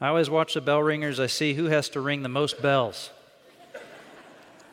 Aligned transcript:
I 0.00 0.08
always 0.08 0.30
watch 0.30 0.54
the 0.54 0.60
bell 0.60 0.82
ringers. 0.82 1.18
I 1.18 1.26
see 1.26 1.54
who 1.54 1.66
has 1.66 1.88
to 1.90 2.00
ring 2.00 2.22
the 2.22 2.28
most 2.28 2.62
bells. 2.62 3.10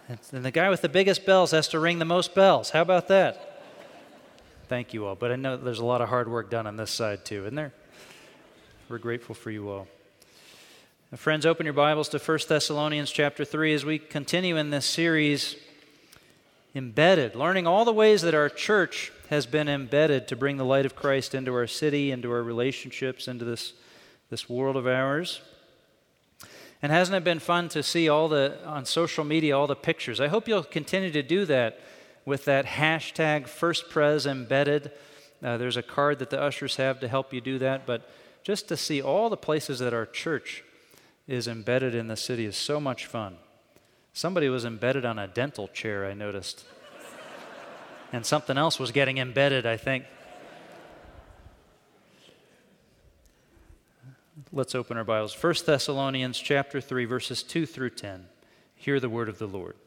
And 0.08 0.46
the 0.46 0.52
guy 0.52 0.70
with 0.70 0.82
the 0.82 0.90
biggest 0.90 1.26
bells 1.26 1.50
has 1.52 1.68
to 1.70 1.80
ring 1.80 1.98
the 1.98 2.06
most 2.06 2.36
bells. 2.36 2.70
How 2.70 2.84
about 2.84 3.08
that? 3.08 3.64
Thank 4.68 4.94
you 4.94 5.08
all. 5.08 5.16
But 5.16 5.32
I 5.32 5.36
know 5.36 5.58
there's 5.58 5.80
a 5.80 5.86
lot 5.86 6.02
of 6.02 6.10
hard 6.10 6.30
work 6.30 6.52
done 6.52 6.68
on 6.68 6.76
this 6.76 6.92
side 6.92 7.26
too, 7.26 7.42
isn't 7.42 7.56
there? 7.56 7.74
We're 8.88 9.00
grateful 9.00 9.34
for 9.34 9.50
you 9.50 9.68
all. 9.70 9.88
Now, 11.12 11.18
friends, 11.18 11.46
open 11.46 11.66
your 11.66 11.74
Bibles 11.74 12.10
to 12.10 12.20
1 12.20 12.40
Thessalonians 12.48 13.10
chapter 13.10 13.44
3 13.44 13.74
as 13.74 13.84
we 13.84 13.98
continue 13.98 14.58
in 14.58 14.70
this 14.70 14.86
series, 14.86 15.56
Embedded, 16.76 17.36
learning 17.36 17.66
all 17.66 17.86
the 17.86 17.94
ways 17.94 18.22
that 18.22 18.36
our 18.36 18.50
church 18.50 19.12
has 19.30 19.46
been 19.46 19.70
embedded 19.70 20.28
to 20.28 20.36
bring 20.36 20.58
the 20.58 20.66
light 20.66 20.86
of 20.86 20.96
Christ 20.96 21.34
into 21.34 21.54
our 21.54 21.68
city, 21.68 22.12
into 22.12 22.30
our 22.32 22.44
relationships, 22.44 23.28
into 23.28 23.46
this 23.46 23.74
this 24.30 24.50
world 24.50 24.76
of 24.76 24.88
ours. 24.88 25.42
And 26.82 26.92
hasn't 26.92 27.16
it 27.16 27.24
been 27.24 27.40
fun 27.40 27.70
to 27.70 27.82
see 27.82 28.10
all 28.10 28.28
the, 28.28 28.60
on 28.66 28.86
social 28.86 29.24
media, 29.24 29.58
all 29.58 29.68
the 29.68 29.76
pictures? 29.76 30.20
I 30.20 30.28
hope 30.28 30.48
you'll 30.48 30.64
continue 30.64 31.12
to 31.12 31.24
do 31.24 31.46
that 31.46 31.80
with 32.26 32.46
that 32.46 32.66
hashtag 32.66 33.44
FirstPres 33.44 34.26
embedded. 34.26 34.92
Uh, 35.44 35.58
there's 35.58 35.78
a 35.78 35.84
card 35.84 36.20
that 36.20 36.30
the 36.30 36.42
ushers 36.42 36.76
have 36.76 37.00
to 37.00 37.08
help 37.08 37.34
you 37.34 37.42
do 37.42 37.60
that. 37.60 37.86
But 37.86 38.10
just 38.44 38.68
to 38.68 38.78
see 38.78 39.02
all 39.02 39.30
the 39.30 39.38
places 39.38 39.80
that 39.80 39.94
our 39.94 40.06
church 40.06 40.64
is 41.28 41.48
embedded 41.48 41.96
in 41.96 42.08
the 42.08 42.16
city 42.16 42.46
is 42.46 42.56
so 42.56 42.80
much 42.80 43.06
fun. 43.06 43.38
Somebody 44.14 44.50
was 44.50 44.66
embedded 44.66 45.06
on 45.06 45.20
a 45.20 45.28
dental 45.28 45.68
chair, 45.68 46.06
I 46.06 46.14
noticed. 46.14 46.66
and 48.14 48.26
something 48.26 48.58
else 48.58 48.80
was 48.80 48.92
getting 48.92 49.18
embedded, 49.18 49.66
I 49.66 49.78
think. 49.78 50.06
Let's 54.52 54.76
open 54.76 54.98
our 54.98 55.06
Bibles. 55.06 55.34
1 55.42 55.54
Thessalonians 55.66 56.38
chapter 56.38 56.82
3 56.82 57.06
verses 57.06 57.42
2 57.42 57.66
through 57.66 57.92
10. 57.92 58.26
Hear 58.76 59.00
the 59.00 59.08
word 59.08 59.30
of 59.30 59.40
the 59.40 59.48
Lord. 59.48 59.78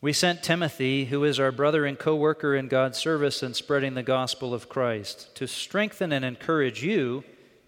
We 0.00 0.12
sent 0.12 0.42
Timothy, 0.42 1.04
who 1.04 1.22
is 1.22 1.38
our 1.38 1.52
brother 1.52 1.86
and 1.86 1.96
co 1.96 2.16
worker 2.16 2.56
in 2.56 2.66
God's 2.66 2.98
service 2.98 3.44
in 3.44 3.54
spreading 3.54 3.94
the 3.94 4.02
gospel 4.02 4.52
of 4.52 4.68
Christ, 4.68 5.32
to 5.36 5.46
strengthen 5.46 6.10
and 6.10 6.24
encourage 6.24 6.82
you 6.82 7.22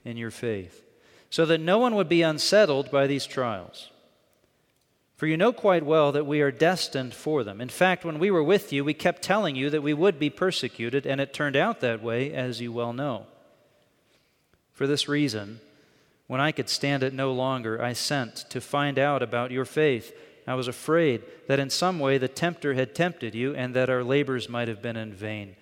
in 0.05 0.17
your 0.17 0.33
faith, 0.33 0.84
so 1.31 1.47
that 1.47 1.61
no 1.61 1.78
one 1.78 1.95
would 1.95 2.09
be 2.09 2.23
unsettled 2.23 2.91
by 2.91 3.06
these 3.06 3.27
trials. 3.27 3.91
For 5.25 5.28
you 5.28 5.39
know 5.39 5.55
quite 5.55 5.86
well 5.86 6.12
that 6.12 6.27
we 6.27 6.42
are 6.42 6.50
destined 6.50 7.14
for 7.14 7.44
them. 7.44 7.62
In 7.62 7.70
fact, 7.70 8.05
when 8.05 8.19
we 8.19 8.30
were 8.30 8.42
with 8.42 8.75
you, 8.75 8.84
we 8.84 8.92
kept 8.92 9.22
telling 9.22 9.56
you 9.56 9.70
that 9.70 9.83
we 9.83 9.94
would 9.94 10.19
be 10.19 10.28
persecuted, 10.28 11.06
and 11.06 11.19
it 11.19 11.33
turned 11.33 11.56
out 11.56 11.81
that 11.81 12.03
way, 12.03 12.31
as 12.34 12.61
you 12.61 12.70
well 12.70 12.92
know. 12.92 13.25
For 14.75 14.86
this 14.86 15.08
reason, 15.08 15.61
when 16.27 16.42
I 16.42 16.53
could 16.53 16.69
stand 16.69 17.03
it 17.03 17.14
no 17.14 17.33
longer, 17.33 17.81
I 17.83 17.94
sent 17.94 18.50
to 18.50 18.61
find 18.61 18.98
out 18.98 19.22
about 19.22 19.50
your 19.50 19.64
faith. 19.64 20.14
I 20.47 20.56
was 20.56 20.69
afraid 20.69 21.22
that 21.49 21.59
in 21.59 21.70
some 21.70 21.99
way 21.99 22.19
the 22.19 22.28
tempter 22.28 22.75
had 22.75 22.94
tempted 22.94 23.34
you, 23.34 23.54
and 23.54 23.72
that 23.72 23.88
our 23.88 24.04
labors 24.04 24.50
might 24.50 24.69
have 24.69 24.82
been 24.82 24.97
in 24.99 25.15
vain. 25.15 25.56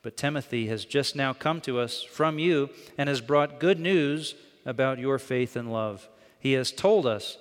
But 0.00 0.16
Timothy 0.16 0.68
has 0.68 0.86
just 0.86 1.14
now 1.14 1.34
come 1.34 1.60
to 1.60 1.80
us 1.80 2.02
from 2.02 2.38
you 2.38 2.70
and 2.96 3.10
has 3.10 3.20
brought 3.20 3.60
good 3.60 3.78
news 3.78 4.34
about 4.64 4.98
your 4.98 5.18
faith 5.18 5.54
and 5.54 5.70
love. 5.70 6.08
He 6.40 6.52
has 6.54 6.72
told 6.72 7.06
us 7.06 7.36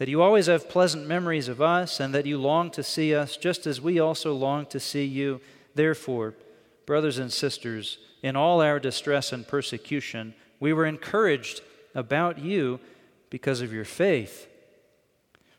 that 0.00 0.08
you 0.08 0.22
always 0.22 0.46
have 0.46 0.70
pleasant 0.70 1.06
memories 1.06 1.46
of 1.46 1.60
us, 1.60 2.00
and 2.00 2.14
that 2.14 2.24
you 2.24 2.38
long 2.38 2.70
to 2.70 2.82
see 2.82 3.14
us, 3.14 3.36
just 3.36 3.66
as 3.66 3.82
we 3.82 4.00
also 4.00 4.32
long 4.32 4.64
to 4.64 4.80
see 4.80 5.04
you. 5.04 5.42
Therefore, 5.74 6.32
brothers 6.86 7.18
and 7.18 7.30
sisters, 7.30 7.98
in 8.22 8.34
all 8.34 8.62
our 8.62 8.80
distress 8.80 9.30
and 9.30 9.46
persecution, 9.46 10.32
we 10.58 10.72
were 10.72 10.86
encouraged 10.86 11.60
about 11.94 12.38
you 12.38 12.80
because 13.28 13.60
of 13.60 13.74
your 13.74 13.84
faith. 13.84 14.48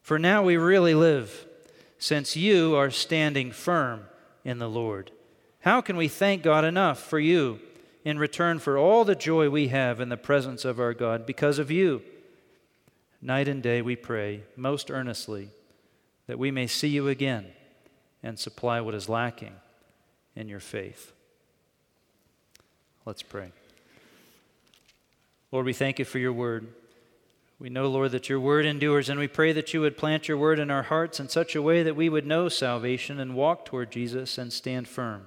For 0.02 0.18
now 0.18 0.42
we 0.42 0.58
really 0.58 0.96
live, 0.96 1.46
since 2.00 2.36
you 2.36 2.76
are 2.76 2.90
standing 2.90 3.52
firm 3.52 4.06
in 4.44 4.58
the 4.58 4.68
Lord. 4.68 5.12
How 5.60 5.82
can 5.82 5.96
we 5.98 6.08
thank 6.08 6.42
God 6.42 6.66
enough 6.66 7.00
for 7.00 7.20
you 7.20 7.60
in 8.04 8.18
return 8.18 8.58
for 8.58 8.76
all 8.76 9.06
the 9.06 9.14
joy 9.14 9.52
we 9.52 9.68
have 9.68 10.00
in 10.00 10.10
the 10.10 10.18
presence 10.18 10.66
of 10.66 10.80
our 10.80 10.96
God 10.96 11.28
because 11.28 11.60
of 11.60 11.70
you? 11.70 12.02
Night 13.22 13.48
and 13.48 13.62
day 13.62 13.82
we 13.82 13.96
pray 13.96 14.44
most 14.56 14.90
earnestly 14.90 15.50
that 16.28 16.40
we 16.40 16.50
may 16.50 16.66
see 16.66 16.88
you 16.88 17.08
again 17.08 17.46
and 18.24 18.40
supply 18.40 18.82
what 18.82 18.96
is 18.96 19.10
lacking 19.10 19.54
in 20.36 20.50
your 20.50 20.60
faith. 20.60 21.14
Let's 23.06 23.22
pray. 23.22 23.52
Lord, 25.52 25.66
we 25.66 25.74
thank 25.74 26.00
you 26.00 26.06
for 26.06 26.20
your 26.20 26.34
word. 26.34 26.68
We 27.60 27.70
know, 27.70 27.88
Lord, 27.90 28.12
that 28.12 28.30
your 28.30 28.40
word 28.40 28.66
endures, 28.66 29.10
and 29.10 29.20
we 29.20 29.28
pray 29.28 29.52
that 29.54 29.74
you 29.74 29.82
would 29.82 29.98
plant 29.98 30.28
your 30.28 30.38
word 30.38 30.58
in 30.58 30.72
our 30.72 30.84
hearts 30.84 31.20
in 31.20 31.30
such 31.30 31.56
a 31.56 31.62
way 31.62 31.84
that 31.84 31.96
we 31.96 32.10
would 32.10 32.26
know 32.26 32.50
salvation 32.50 33.20
and 33.20 33.36
walk 33.36 33.66
toward 33.66 33.92
Jesus 33.92 34.38
and 34.40 34.52
stand 34.52 34.88
firm 34.88 35.26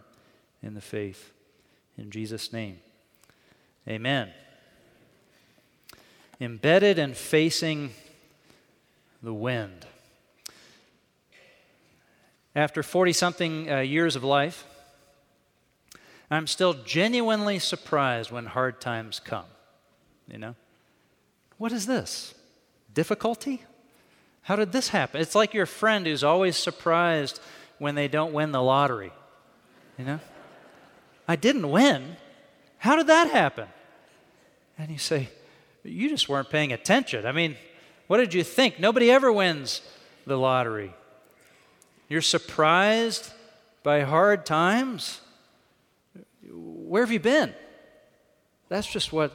in 0.62 0.74
the 0.74 0.80
faith. 0.80 1.32
In 1.96 2.10
Jesus' 2.10 2.52
name, 2.52 2.78
amen 3.86 4.32
embedded 6.44 6.98
and 6.98 7.16
facing 7.16 7.90
the 9.22 9.34
wind. 9.34 9.86
After 12.54 12.82
40 12.82 13.12
something 13.12 13.70
uh, 13.70 13.80
years 13.80 14.14
of 14.14 14.22
life, 14.22 14.64
I'm 16.30 16.46
still 16.46 16.74
genuinely 16.74 17.58
surprised 17.58 18.30
when 18.30 18.46
hard 18.46 18.80
times 18.80 19.20
come. 19.20 19.46
You 20.30 20.38
know? 20.38 20.54
What 21.58 21.72
is 21.72 21.86
this? 21.86 22.34
Difficulty? 22.92 23.62
How 24.42 24.56
did 24.56 24.72
this 24.72 24.88
happen? 24.88 25.20
It's 25.20 25.34
like 25.34 25.54
your 25.54 25.66
friend 25.66 26.06
who's 26.06 26.22
always 26.22 26.56
surprised 26.56 27.40
when 27.78 27.94
they 27.94 28.08
don't 28.08 28.32
win 28.32 28.52
the 28.52 28.62
lottery. 28.62 29.12
You 29.98 30.04
know? 30.04 30.20
I 31.26 31.36
didn't 31.36 31.70
win. 31.70 32.16
How 32.78 32.96
did 32.96 33.06
that 33.06 33.30
happen? 33.30 33.68
And 34.78 34.90
you 34.90 34.98
say, 34.98 35.28
you 35.84 36.08
just 36.08 36.28
weren't 36.28 36.50
paying 36.50 36.72
attention. 36.72 37.26
I 37.26 37.32
mean, 37.32 37.56
what 38.06 38.18
did 38.18 38.34
you 38.34 38.42
think? 38.42 38.80
Nobody 38.80 39.10
ever 39.10 39.32
wins 39.32 39.82
the 40.26 40.36
lottery. 40.36 40.94
You're 42.08 42.22
surprised 42.22 43.32
by 43.82 44.00
hard 44.00 44.46
times? 44.46 45.20
Where 46.50 47.02
have 47.02 47.12
you 47.12 47.20
been? 47.20 47.54
That's 48.68 48.86
just 48.86 49.12
what 49.12 49.32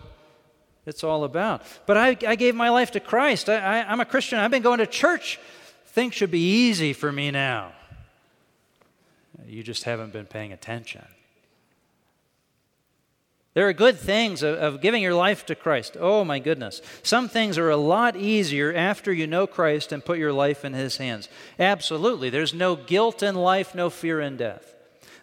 it's 0.85 1.03
all 1.03 1.23
about. 1.23 1.61
But 1.85 1.97
I, 1.97 2.17
I 2.27 2.35
gave 2.35 2.55
my 2.55 2.69
life 2.69 2.91
to 2.91 2.99
Christ. 2.99 3.49
I, 3.49 3.57
I, 3.57 3.91
I'm 3.91 3.99
a 3.99 4.05
Christian. 4.05 4.39
I've 4.39 4.51
been 4.51 4.63
going 4.63 4.79
to 4.79 4.87
church. 4.87 5.39
Things 5.87 6.15
should 6.15 6.31
be 6.31 6.67
easy 6.67 6.93
for 6.93 7.11
me 7.11 7.31
now. 7.31 7.73
You 9.45 9.63
just 9.63 9.83
haven't 9.83 10.13
been 10.13 10.25
paying 10.25 10.51
attention. 10.51 11.05
There 13.55 13.67
are 13.67 13.73
good 13.73 13.97
things 13.97 14.43
of, 14.43 14.57
of, 14.57 14.81
giving 14.81 15.01
your 15.01 15.15
life 15.15 15.45
to 15.47 15.55
Christ. 15.55 15.97
Oh 15.99 16.23
my 16.23 16.37
goodness. 16.39 16.81
Some 17.01 17.27
things 17.27 17.57
are 17.57 17.69
a 17.69 17.77
lot 17.77 18.15
easier 18.15 18.73
after 18.73 19.11
you 19.11 19.25
know 19.25 19.47
Christ 19.47 19.91
and 19.91 20.05
put 20.05 20.19
your 20.19 20.31
life 20.31 20.63
in 20.63 20.73
His 20.73 20.97
hands. 20.97 21.29
Absolutely. 21.57 22.29
There's 22.29 22.53
no 22.53 22.75
guilt 22.75 23.23
in 23.23 23.35
life, 23.35 23.73
no 23.73 23.89
fear 23.89 24.21
in 24.21 24.37
death. 24.37 24.75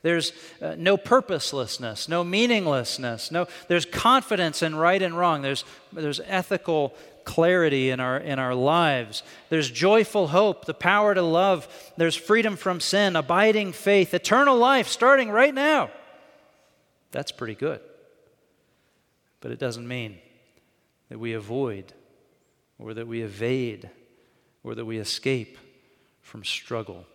There's 0.02 0.32
uh, 0.60 0.74
no 0.76 0.96
purposelessness, 0.96 2.08
no 2.08 2.22
meaninglessness. 2.24 3.30
No, 3.30 3.46
there's 3.68 3.84
confidence 3.84 4.62
in 4.62 4.74
right 4.74 5.02
and 5.02 5.16
wrong. 5.16 5.42
There's, 5.42 5.64
there's 5.92 6.20
ethical 6.26 6.94
clarity 7.24 7.90
in 7.90 8.00
our, 8.00 8.18
in 8.18 8.38
our 8.38 8.54
lives. 8.54 9.22
There's 9.50 9.70
joyful 9.70 10.28
hope, 10.28 10.64
the 10.64 10.74
power 10.74 11.14
to 11.14 11.22
love. 11.22 11.66
There's 11.96 12.14
freedom 12.14 12.56
from 12.56 12.80
sin, 12.80 13.16
abiding 13.16 13.72
faith, 13.72 14.14
eternal 14.14 14.56
life 14.56 14.88
starting 14.88 15.30
right 15.30 15.54
now. 15.54 15.90
That's 17.12 17.32
pretty 17.32 17.54
good. 17.54 17.80
But 19.40 19.50
it 19.50 19.58
doesn't 19.58 19.86
mean 19.86 20.18
that 21.08 21.18
we 21.18 21.32
avoid 21.32 21.92
or 22.78 22.94
that 22.94 23.06
we 23.06 23.22
evade 23.22 23.90
or 24.62 24.74
that 24.74 24.84
we 24.84 24.98
escape 24.98 25.58
from 26.20 26.44
struggle. 26.44 27.06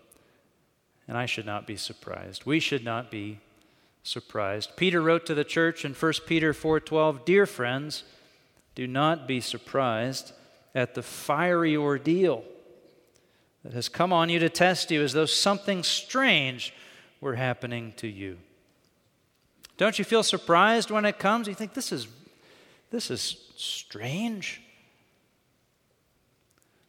And 1.07 1.18
I 1.18 1.25
should 1.25 1.45
not 1.45 1.68
be 1.68 1.75
surprised. 1.75 2.45
We 2.45 2.59
should 2.59 2.85
not 2.85 3.12
be 3.12 3.39
surprised. 4.03 4.75
Peter 4.77 5.01
wrote 5.01 5.25
to 5.25 5.35
the 5.35 5.44
church 5.44 5.83
in 5.83 5.94
1 5.94 6.25
Peter 6.25 6.53
4:12, 6.53 7.25
"Dear 7.25 7.45
friends, 7.45 8.03
do 8.74 8.88
not 8.88 9.27
be 9.27 9.41
surprised 9.41 10.33
at 10.74 10.94
the 10.94 11.03
fiery 11.03 11.75
ordeal 11.75 12.45
that 13.63 13.74
has 13.74 13.89
come 13.89 14.13
on 14.13 14.29
you 14.29 14.39
to 14.39 14.50
test 14.50 14.89
you 14.89 15.03
as 15.03 15.13
though 15.13 15.25
something 15.25 15.83
strange 15.83 16.74
were 17.19 17.35
happening 17.35 17.91
to 17.94 18.07
you." 18.07 18.39
Don't 19.81 19.98
you 19.98 20.06
feel 20.06 20.22
surprised 20.22 20.92
when 20.92 21.06
it 21.06 21.18
comes? 21.18 21.48
You 21.48 21.56
think 21.56 21.74
this 21.74 21.92
is 21.92 22.07
this 22.92 23.10
is 23.10 23.38
strange. 23.56 24.62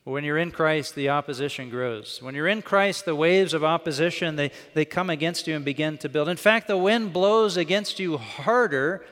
When 0.04 0.24
you're 0.24 0.36
in 0.36 0.50
Christ, 0.50 0.94
the 0.94 1.08
opposition 1.08 1.70
grows. 1.70 2.20
When 2.20 2.34
you're 2.34 2.48
in 2.48 2.60
Christ, 2.60 3.06
the 3.06 3.16
waves 3.16 3.54
of 3.54 3.64
opposition, 3.64 4.36
they, 4.36 4.50
they 4.74 4.84
come 4.84 5.08
against 5.08 5.46
you 5.46 5.56
and 5.56 5.64
begin 5.64 5.96
to 5.98 6.10
build. 6.10 6.28
In 6.28 6.36
fact, 6.36 6.66
the 6.66 6.76
wind 6.76 7.14
blows 7.14 7.56
against 7.56 7.98
you 7.98 8.18
harder 8.18 9.02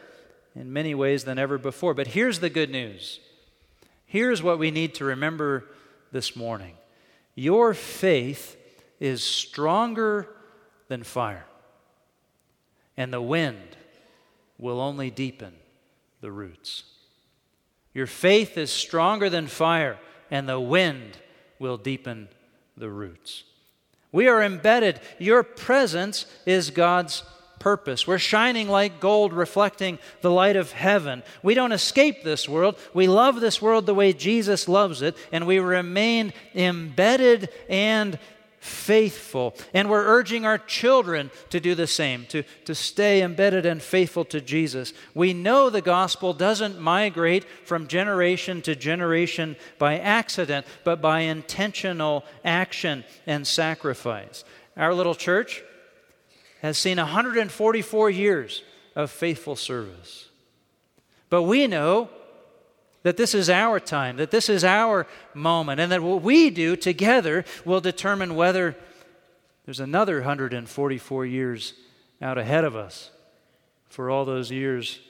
in 0.54 0.70
many 0.70 0.94
ways 0.94 1.24
than 1.24 1.38
ever 1.38 1.56
before. 1.56 1.94
But 1.94 2.08
here's 2.08 2.40
the 2.40 2.50
good 2.50 2.68
news. 2.68 3.18
Here's 4.04 4.42
what 4.42 4.58
we 4.58 4.70
need 4.70 4.94
to 4.96 5.06
remember 5.06 5.64
this 6.12 6.36
morning. 6.36 6.74
Your 7.34 7.72
faith 7.72 8.58
is 8.98 9.24
stronger 9.24 10.28
than 10.88 11.02
fire, 11.02 11.46
and 12.96 13.12
the 13.12 13.22
wind 13.22 13.76
will 14.58 14.80
only 14.80 15.10
deepen 15.10 15.54
the 16.20 16.30
roots. 16.30 16.84
Your 17.94 18.06
faith 18.06 18.56
is 18.56 18.70
stronger 18.70 19.28
than 19.28 19.46
fire 19.46 19.98
and 20.30 20.48
the 20.48 20.60
wind 20.60 21.18
will 21.58 21.76
deepen 21.76 22.28
the 22.76 22.88
roots. 22.88 23.44
We 24.12 24.28
are 24.28 24.42
embedded. 24.42 25.00
Your 25.18 25.42
presence 25.42 26.26
is 26.46 26.70
God's 26.70 27.22
purpose. 27.58 28.06
We're 28.06 28.18
shining 28.18 28.68
like 28.68 29.00
gold, 29.00 29.32
reflecting 29.32 29.98
the 30.22 30.30
light 30.30 30.56
of 30.56 30.72
heaven. 30.72 31.22
We 31.42 31.54
don't 31.54 31.72
escape 31.72 32.24
this 32.24 32.48
world. 32.48 32.76
We 32.94 33.06
love 33.06 33.40
this 33.40 33.62
world 33.62 33.86
the 33.86 33.94
way 33.94 34.12
Jesus 34.12 34.68
loves 34.68 35.02
it, 35.02 35.16
and 35.30 35.46
we 35.46 35.58
remain 35.58 36.32
embedded 36.54 37.50
and 37.68 38.18
faithful. 38.60 39.54
And 39.72 39.88
we're 39.88 40.04
urging 40.04 40.44
our 40.44 40.58
children 40.58 41.30
to 41.48 41.60
do 41.60 41.74
the 41.74 41.86
same, 41.86 42.26
to, 42.26 42.42
to 42.66 42.74
stay 42.74 43.22
embedded 43.22 43.64
and 43.64 43.82
faithful 43.82 44.24
to 44.26 44.40
Jesus. 44.40 44.92
We 45.14 45.32
know 45.32 45.70
the 45.70 45.80
gospel 45.80 46.34
doesn't 46.34 46.78
migrate 46.78 47.44
from 47.64 47.88
generation 47.88 48.60
to 48.62 48.76
generation 48.76 49.56
by 49.78 49.98
accident, 49.98 50.66
but 50.84 51.00
by 51.00 51.20
intentional 51.20 52.24
action 52.44 53.04
and 53.26 53.46
sacrifice. 53.46 54.44
Our 54.76 54.94
little 54.94 55.14
church 55.14 55.62
has 56.60 56.76
seen 56.76 56.98
144 56.98 58.10
years 58.10 58.62
of 58.94 59.10
faithful 59.10 59.56
service. 59.56 60.28
But 61.30 61.44
we 61.44 61.66
know 61.66 62.10
that 63.02 63.16
this 63.16 63.34
is 63.34 63.48
our 63.48 63.80
time, 63.80 64.16
that 64.16 64.30
this 64.30 64.48
is 64.48 64.64
our 64.64 65.06
moment, 65.34 65.80
and 65.80 65.90
that 65.90 66.02
what 66.02 66.22
we 66.22 66.50
do 66.50 66.76
together 66.76 67.44
will 67.64 67.80
determine 67.80 68.34
whether 68.36 68.76
there's 69.64 69.80
another 69.80 70.16
144 70.16 71.26
years 71.26 71.74
out 72.20 72.38
ahead 72.38 72.64
of 72.64 72.76
us 72.76 73.10
for 73.88 74.10
all 74.10 74.24
those 74.24 74.50
years 74.50 75.00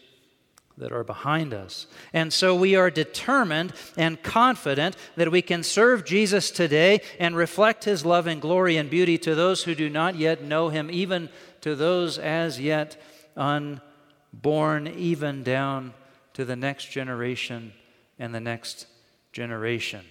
that 0.78 0.92
are 0.92 1.04
behind 1.04 1.52
us. 1.52 1.86
And 2.12 2.32
so 2.32 2.54
we 2.54 2.74
are 2.74 2.90
determined 2.90 3.72
and 3.96 4.22
confident 4.22 4.96
that 5.16 5.30
we 5.30 5.42
can 5.42 5.62
serve 5.62 6.04
Jesus 6.04 6.50
today 6.50 7.00
and 7.18 7.36
reflect 7.36 7.84
his 7.84 8.04
love 8.04 8.26
and 8.26 8.40
glory 8.40 8.76
and 8.76 8.88
beauty 8.88 9.18
to 9.18 9.34
those 9.34 9.64
who 9.64 9.74
do 9.74 9.90
not 9.90 10.16
yet 10.16 10.42
know 10.42 10.68
him, 10.68 10.90
even 10.90 11.28
to 11.60 11.74
those 11.74 12.18
as 12.18 12.58
yet 12.58 13.00
unborn, 13.36 14.86
even 14.88 15.42
down 15.42 15.92
to 16.34 16.44
the 16.44 16.56
next 16.56 16.90
generation 16.90 17.72
and 18.20 18.34
the 18.34 18.40
next 18.40 18.86
generation. 19.32 20.04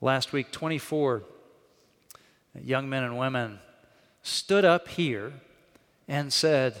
Last 0.00 0.32
week, 0.32 0.50
24 0.50 1.22
young 2.60 2.88
men 2.90 3.04
and 3.04 3.16
women 3.16 3.60
stood 4.22 4.64
up 4.64 4.88
here 4.88 5.32
and 6.08 6.32
said, 6.32 6.76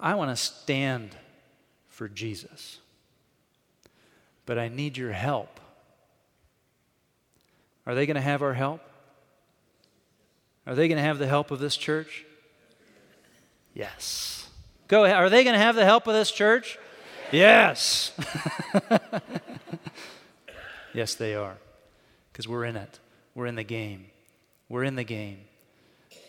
I 0.00 0.14
want 0.14 0.30
to 0.30 0.36
stand 0.36 1.14
for 1.88 2.08
Jesus, 2.08 2.78
but 4.46 4.58
I 4.58 4.68
need 4.68 4.96
your 4.96 5.12
help. 5.12 5.60
Are 7.86 7.94
they 7.94 8.06
going 8.06 8.16
to 8.16 8.22
have 8.22 8.42
our 8.42 8.54
help? 8.54 8.80
Are 10.66 10.74
they 10.74 10.88
going 10.88 10.96
to 10.96 11.04
have 11.04 11.18
the 11.18 11.26
help 11.26 11.50
of 11.50 11.58
this 11.58 11.76
church? 11.76 12.24
Yes. 13.74 14.48
Go 14.88 15.04
ahead. 15.04 15.18
Are 15.18 15.28
they 15.28 15.44
going 15.44 15.54
to 15.54 15.60
have 15.60 15.76
the 15.76 15.84
help 15.84 16.06
of 16.06 16.14
this 16.14 16.30
church? 16.30 16.78
Yes. 17.34 18.12
yes, 20.94 21.16
they 21.16 21.34
are. 21.34 21.56
Because 22.32 22.46
we're 22.46 22.64
in 22.64 22.76
it. 22.76 23.00
We're 23.34 23.46
in 23.46 23.56
the 23.56 23.64
game. 23.64 24.06
We're 24.68 24.84
in 24.84 24.94
the 24.94 25.04
game. 25.04 25.38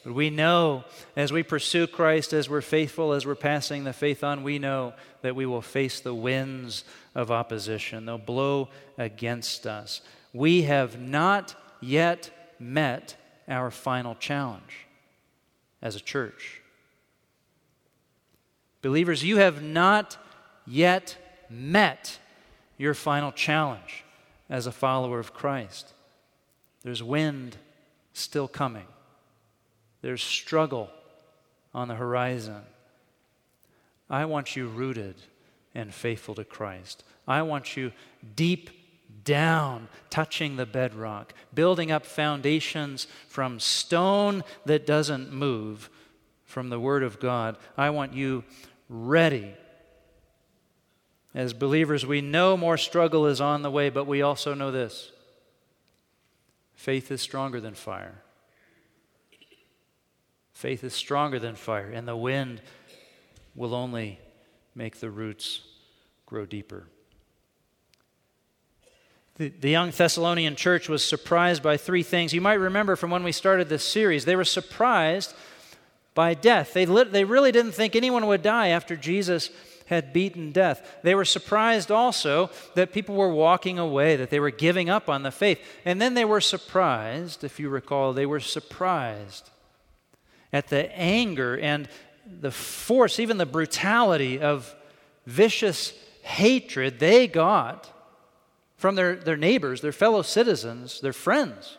But 0.04 0.14
we 0.14 0.30
know 0.30 0.84
as 1.16 1.32
we 1.32 1.44
pursue 1.44 1.88
Christ, 1.88 2.34
as 2.34 2.50
we're 2.50 2.62
faithful, 2.62 3.14
as 3.14 3.26
we're 3.26 3.36
passing 3.36 3.84
the 3.84 3.94
faith 3.94 4.24
on, 4.24 4.44
we 4.44 4.60
know 4.60 4.94
that 5.22 5.36
we 5.36 5.46
will 5.46 5.62
face 5.62 6.00
the 6.00 6.14
winds 6.14 6.84
of 7.14 7.32
opposition. 7.32 8.06
They'll 8.06 8.18
blow 8.18 8.70
against 8.98 9.66
us. 9.66 10.02
We 10.34 10.64
have 10.64 11.00
not 11.00 11.56
yet 11.82 12.30
met 12.60 13.16
our 13.48 13.72
final 13.72 14.16
challenge 14.16 14.88
as 15.82 15.96
a 15.96 16.00
church. 16.00 16.62
Believers, 18.82 19.24
you 19.24 19.38
have 19.38 19.64
not 19.64 20.18
yet 20.68 21.18
met 21.50 22.20
your 22.78 22.94
final 22.94 23.32
challenge 23.32 24.04
as 24.50 24.68
a 24.68 24.72
follower 24.72 25.20
of 25.20 25.34
Christ. 25.34 25.94
There's 26.84 27.02
wind 27.02 27.58
still 28.14 28.48
coming, 28.48 28.88
there's 30.02 30.24
struggle 30.24 30.90
on 31.74 31.88
the 31.88 31.96
horizon. 31.96 32.62
I 34.10 34.26
want 34.26 34.56
you 34.56 34.68
rooted 34.68 35.16
and 35.74 35.92
faithful 35.94 36.36
to 36.36 36.44
Christ. 36.44 37.04
I 37.28 37.42
want 37.42 37.76
you 37.76 37.92
deep 38.36 38.70
down, 39.24 39.90
touching 40.12 40.56
the 40.56 40.66
bedrock, 40.68 41.34
building 41.56 41.92
up 41.92 42.06
foundations 42.06 43.08
from 43.28 43.60
stone 43.60 44.44
that 44.66 44.86
doesn't 44.86 45.34
move, 45.34 45.90
from 46.46 46.70
the 46.70 46.80
Word 46.80 47.02
of 47.02 47.20
God. 47.20 47.58
I 47.76 47.90
want 47.90 48.14
you 48.14 48.44
ready 48.88 49.56
as 51.36 51.52
believers, 51.54 52.06
we 52.06 52.22
know 52.22 52.56
more 52.56 52.78
struggle 52.78 53.28
is 53.28 53.42
on 53.42 53.62
the 53.62 53.70
way, 53.70 53.90
but 53.90 54.08
we 54.08 54.22
also 54.22 54.54
know 54.54 54.72
this 54.72 55.12
faith 56.74 57.12
is 57.12 57.22
stronger 57.22 57.60
than 57.60 57.74
fire. 57.74 58.22
Faith 60.54 60.86
is 60.86 60.94
stronger 60.94 61.38
than 61.38 61.56
fire, 61.56 61.92
and 61.92 62.08
the 62.08 62.16
wind 62.16 62.62
will 63.54 63.76
only 63.76 64.18
make 64.74 65.02
the 65.02 65.10
roots 65.10 65.62
grow 66.26 66.46
deeper. 66.46 66.88
The, 69.36 69.50
the, 69.50 69.70
young 69.70 69.92
Thessalonian 69.92 70.56
church 70.56 70.88
was 70.88 71.04
surprised 71.04 71.62
by 71.62 71.76
three 71.76 72.04
things. 72.04 72.34
You 72.34 72.40
might 72.40 72.54
remember 72.54 72.96
from 72.96 73.12
when 73.12 73.24
we 73.24 73.34
started 73.34 73.68
this 73.68 73.84
series, 73.84 74.24
they 74.24 74.38
were 74.38 74.46
surprised 74.46 75.34
by 76.14 76.34
death. 76.34 76.72
They, 76.74 76.86
lit, 76.86 77.12
they 77.12 77.26
really 77.26 77.52
didn't 77.52 77.74
think 77.74 77.98
anyone 77.98 78.28
would 78.28 78.42
die 78.42 78.70
after 78.70 78.96
Jesus 78.96 79.50
had 79.86 80.14
beaten 80.14 80.52
death. 80.52 80.98
They 81.04 81.16
were 81.16 81.26
surprised 81.26 81.92
also 81.92 82.50
that 82.74 82.92
people 82.92 83.16
were 83.16 83.34
walking 83.34 83.80
away, 83.80 84.16
that 84.16 84.30
they 84.30 84.40
were 84.40 84.52
giving 84.52 84.90
up 84.90 85.10
on 85.10 85.24
the 85.24 85.32
faith. 85.32 85.60
And 85.86 86.02
then 86.02 86.14
they 86.14 86.26
were 86.26 86.42
surprised, 86.42 87.44
if 87.44 87.60
you 87.60 87.70
recall, 87.70 88.14
they 88.14 88.26
were 88.26 88.40
surprised 88.40 89.50
at 90.52 90.68
the 90.70 90.92
anger 90.98 91.58
and 91.58 91.88
the 92.26 92.52
force, 92.52 93.20
even 93.20 93.38
the 93.38 93.46
brutality 93.46 94.40
of 94.40 94.76
vicious 95.26 95.94
hatred 96.24 97.00
they 97.00 97.28
got 97.28 97.92
from 98.78 98.96
their, 98.96 99.16
their 99.16 99.38
neighbors, 99.38 99.82
their 99.82 99.92
fellow 99.92 100.22
citizens, 100.22 101.00
their 101.02 101.14
friends, 101.14 101.78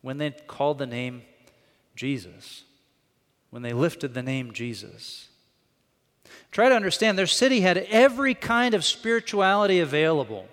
when 0.00 0.18
they 0.18 0.30
called 0.30 0.78
the 0.78 0.86
name 0.86 1.22
Jesus, 1.94 2.64
when 3.50 3.62
they 3.62 3.72
lifted 3.72 4.14
the 4.14 4.22
name 4.22 4.52
Jesus. 4.52 5.28
Try 6.50 6.68
to 6.68 6.74
understand 6.74 7.18
their 7.18 7.26
city 7.26 7.60
had 7.60 7.78
every 7.78 8.34
kind 8.34 8.74
of 8.74 8.84
spirituality 8.84 9.80
available. 9.80 10.46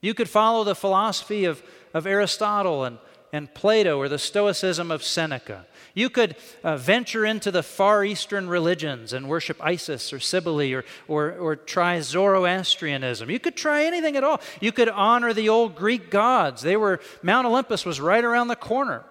You 0.00 0.14
could 0.14 0.28
follow 0.28 0.64
the 0.64 0.74
philosophy 0.74 1.44
of, 1.44 1.62
of 1.94 2.06
Aristotle 2.06 2.84
and, 2.84 2.98
and 3.32 3.52
Plato 3.52 3.98
or 3.98 4.08
the 4.08 4.18
Stoicism 4.18 4.90
of 4.90 5.02
Seneca. 5.02 5.66
You 5.94 6.10
could 6.10 6.36
uh, 6.62 6.76
venture 6.76 7.24
into 7.24 7.50
the 7.50 7.62
Far 7.62 8.04
Eastern 8.04 8.48
religions 8.48 9.12
and 9.12 9.28
worship 9.28 9.56
Isis 9.60 10.12
or 10.12 10.20
Cybele 10.20 10.74
or, 10.74 10.84
or, 11.08 11.32
or 11.32 11.56
try 11.56 12.00
Zoroastrianism. 12.00 13.28
You 13.30 13.40
could 13.40 13.56
try 13.56 13.84
anything 13.84 14.16
at 14.16 14.22
all. 14.22 14.40
You 14.60 14.70
could 14.70 14.88
honor 14.88 15.32
the 15.32 15.48
old 15.48 15.74
Greek 15.74 16.10
gods. 16.10 16.62
They 16.62 16.76
were, 16.76 17.00
Mount 17.22 17.46
Olympus 17.46 17.84
was 17.84 18.00
right 18.00 18.22
around 18.22 18.46
the 18.48 18.56
corner. 18.56 19.04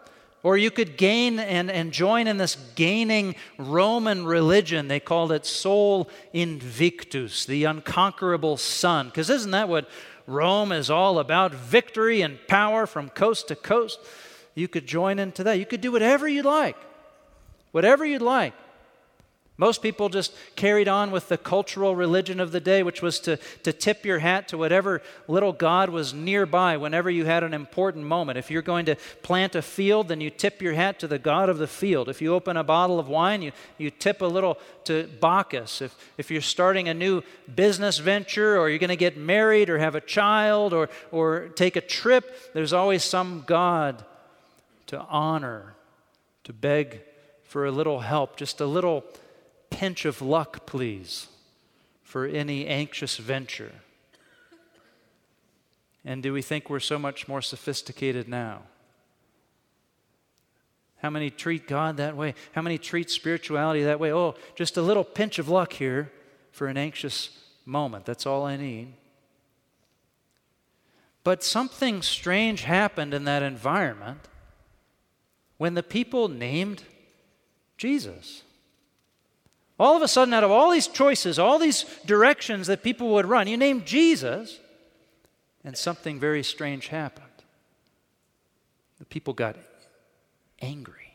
Or 0.43 0.57
you 0.57 0.71
could 0.71 0.97
gain 0.97 1.39
and, 1.39 1.69
and 1.69 1.91
join 1.91 2.27
in 2.27 2.37
this 2.37 2.55
gaining 2.75 3.35
Roman 3.57 4.25
religion. 4.25 4.87
They 4.87 4.99
called 4.99 5.31
it 5.31 5.45
Sol 5.45 6.09
Invictus, 6.31 7.45
the 7.45 7.63
unconquerable 7.65 8.57
sun. 8.57 9.07
Because 9.07 9.29
isn't 9.29 9.51
that 9.51 9.67
what 9.67 9.89
Rome 10.27 10.71
is 10.71 10.89
all 10.89 11.19
about? 11.19 11.53
Victory 11.53 12.21
and 12.21 12.37
power 12.47 12.85
from 12.85 13.09
coast 13.09 13.47
to 13.47 13.55
coast. 13.55 13.99
You 14.53 14.67
could 14.67 14.85
join 14.85 15.19
into 15.19 15.43
that. 15.43 15.59
You 15.59 15.65
could 15.65 15.81
do 15.81 15.91
whatever 15.91 16.27
you'd 16.27 16.45
like. 16.45 16.77
Whatever 17.71 18.05
you'd 18.05 18.21
like. 18.21 18.53
Most 19.59 19.81
people 19.81 20.07
just 20.09 20.33
carried 20.55 20.87
on 20.87 21.09
with 21.09 21.29
the 21.29 21.37
cultural 21.37 21.95
religion 21.95 22.39
of 22.39 22.51
the 22.51 22.59
day, 22.59 22.83
which 22.83 23.01
was 23.01 23.19
to, 23.21 23.37
to 23.63 23.73
tip 23.73 24.05
your 24.05 24.19
hat 24.19 24.47
to 24.49 24.57
whatever 24.57 25.01
little 25.27 25.51
God 25.51 25.89
was 25.89 26.13
nearby 26.13 26.77
whenever 26.77 27.09
you 27.09 27.25
had 27.25 27.43
an 27.43 27.55
important 27.55 28.05
moment. 28.05 28.37
If 28.37 28.51
you're 28.51 28.61
going 28.61 28.85
to 28.85 28.95
plant 29.23 29.55
a 29.55 29.63
field, 29.63 30.09
then 30.09 30.21
you 30.21 30.29
tip 30.29 30.61
your 30.61 30.73
hat 30.73 30.99
to 30.99 31.07
the 31.07 31.17
God 31.17 31.49
of 31.49 31.57
the 31.57 31.65
field. 31.65 32.07
If 32.07 32.21
you 32.21 32.35
open 32.35 32.55
a 32.55 32.63
bottle 32.63 32.99
of 32.99 33.07
wine, 33.07 33.41
you, 33.41 33.51
you 33.79 33.89
tip 33.89 34.21
a 34.21 34.27
little 34.27 34.59
to 34.83 35.09
Bacchus. 35.19 35.81
If, 35.81 35.95
if 36.19 36.29
you're 36.29 36.39
starting 36.41 36.87
a 36.87 36.93
new 36.93 37.23
business 37.55 37.97
venture, 37.97 38.59
or 38.59 38.69
you're 38.69 38.77
going 38.77 38.89
to 38.89 38.95
get 38.95 39.17
married, 39.17 39.71
or 39.71 39.79
have 39.79 39.95
a 39.95 40.01
child, 40.01 40.71
or, 40.71 40.87
or 41.11 41.47
take 41.55 41.75
a 41.75 41.81
trip, 41.81 42.53
there's 42.53 42.73
always 42.73 43.03
some 43.03 43.43
God 43.47 44.05
to 44.85 44.99
honor, 44.99 45.73
to 46.43 46.53
beg 46.53 47.01
for 47.43 47.65
a 47.65 47.71
little 47.71 48.01
help, 48.01 48.37
just 48.37 48.61
a 48.61 48.67
little 48.67 49.03
pinch 49.69 50.05
of 50.05 50.21
luck, 50.21 50.65
please, 50.65 51.27
for 52.03 52.25
any 52.25 52.67
anxious 52.67 53.17
venture? 53.17 53.73
And 56.05 56.23
do 56.23 56.31
we 56.31 56.41
think 56.41 56.69
we're 56.69 56.79
so 56.79 56.97
much 56.97 57.27
more 57.27 57.41
sophisticated 57.41 58.27
now? 58.29 58.61
How 60.97 61.09
many 61.09 61.29
treat 61.29 61.67
God 61.67 61.97
that 61.97 62.15
way? 62.15 62.33
How 62.53 62.61
many 62.61 62.77
treat 62.77 63.09
spirituality 63.09 63.83
that 63.83 63.99
way? 63.99 64.11
Oh, 64.11 64.35
just 64.55 64.77
a 64.77 64.81
little 64.81 65.03
pinch 65.03 65.37
of 65.37 65.47
luck 65.49 65.73
here 65.73 66.11
for 66.51 66.67
an 66.67 66.77
anxious 66.77 67.29
moment. 67.65 68.05
That's 68.05 68.25
all 68.25 68.45
I 68.45 68.57
need. 68.57 68.93
But 71.23 71.43
something 71.43 72.01
strange 72.01 72.63
happened 72.63 73.13
in 73.13 73.25
that 73.25 73.43
environment 73.43 74.21
when 75.57 75.73
the 75.73 75.83
people 75.83 76.29
named 76.29 76.83
Jesus. 77.77 78.43
All 79.79 79.95
of 79.95 80.01
a 80.01 80.07
sudden, 80.07 80.33
out 80.33 80.43
of 80.43 80.51
all 80.51 80.71
these 80.71 80.87
choices, 80.87 81.37
all 81.37 81.59
these 81.59 81.85
directions 82.05 82.67
that 82.67 82.81
people 82.81 83.09
would 83.09 83.27
run, 83.27 83.47
you 83.47 83.57
name 83.57 83.83
Jesus, 83.85 84.59
and 85.63 85.77
something 85.77 86.19
very 86.19 86.43
strange 86.43 86.87
happened. 86.87 87.25
The 88.97 89.05
people 89.05 89.33
got 89.33 89.55
angry. 90.61 91.13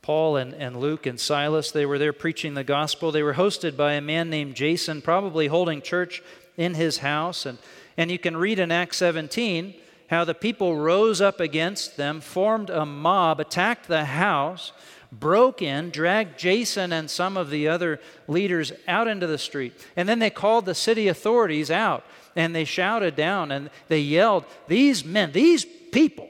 Paul 0.00 0.36
and, 0.36 0.54
and 0.54 0.76
Luke 0.76 1.04
and 1.04 1.18
Silas, 1.18 1.72
they 1.72 1.84
were 1.84 1.98
there 1.98 2.12
preaching 2.12 2.54
the 2.54 2.64
gospel. 2.64 3.10
They 3.10 3.24
were 3.24 3.34
hosted 3.34 3.76
by 3.76 3.94
a 3.94 4.00
man 4.00 4.30
named 4.30 4.54
Jason, 4.54 5.02
probably 5.02 5.48
holding 5.48 5.82
church 5.82 6.22
in 6.56 6.74
his 6.74 6.98
house. 6.98 7.44
And, 7.44 7.58
and 7.96 8.10
you 8.10 8.18
can 8.18 8.36
read 8.36 8.60
in 8.60 8.70
Acts 8.70 8.98
17 8.98 9.74
how 10.08 10.24
the 10.24 10.32
people 10.32 10.76
rose 10.76 11.20
up 11.20 11.40
against 11.40 11.96
them, 11.96 12.20
formed 12.20 12.70
a 12.70 12.86
mob, 12.86 13.40
attacked 13.40 13.88
the 13.88 14.04
house 14.04 14.70
broke 15.12 15.62
in, 15.62 15.90
dragged 15.90 16.38
Jason 16.38 16.92
and 16.92 17.10
some 17.10 17.36
of 17.36 17.50
the 17.50 17.68
other 17.68 18.00
leaders 18.28 18.72
out 18.88 19.08
into 19.08 19.26
the 19.26 19.38
street. 19.38 19.72
And 19.96 20.08
then 20.08 20.18
they 20.18 20.30
called 20.30 20.66
the 20.66 20.74
city 20.74 21.08
authorities 21.08 21.70
out 21.70 22.04
and 22.34 22.54
they 22.54 22.64
shouted 22.64 23.16
down 23.16 23.50
and 23.50 23.70
they 23.88 24.00
yelled, 24.00 24.44
These 24.68 25.04
men, 25.04 25.32
these 25.32 25.64
people. 25.64 26.28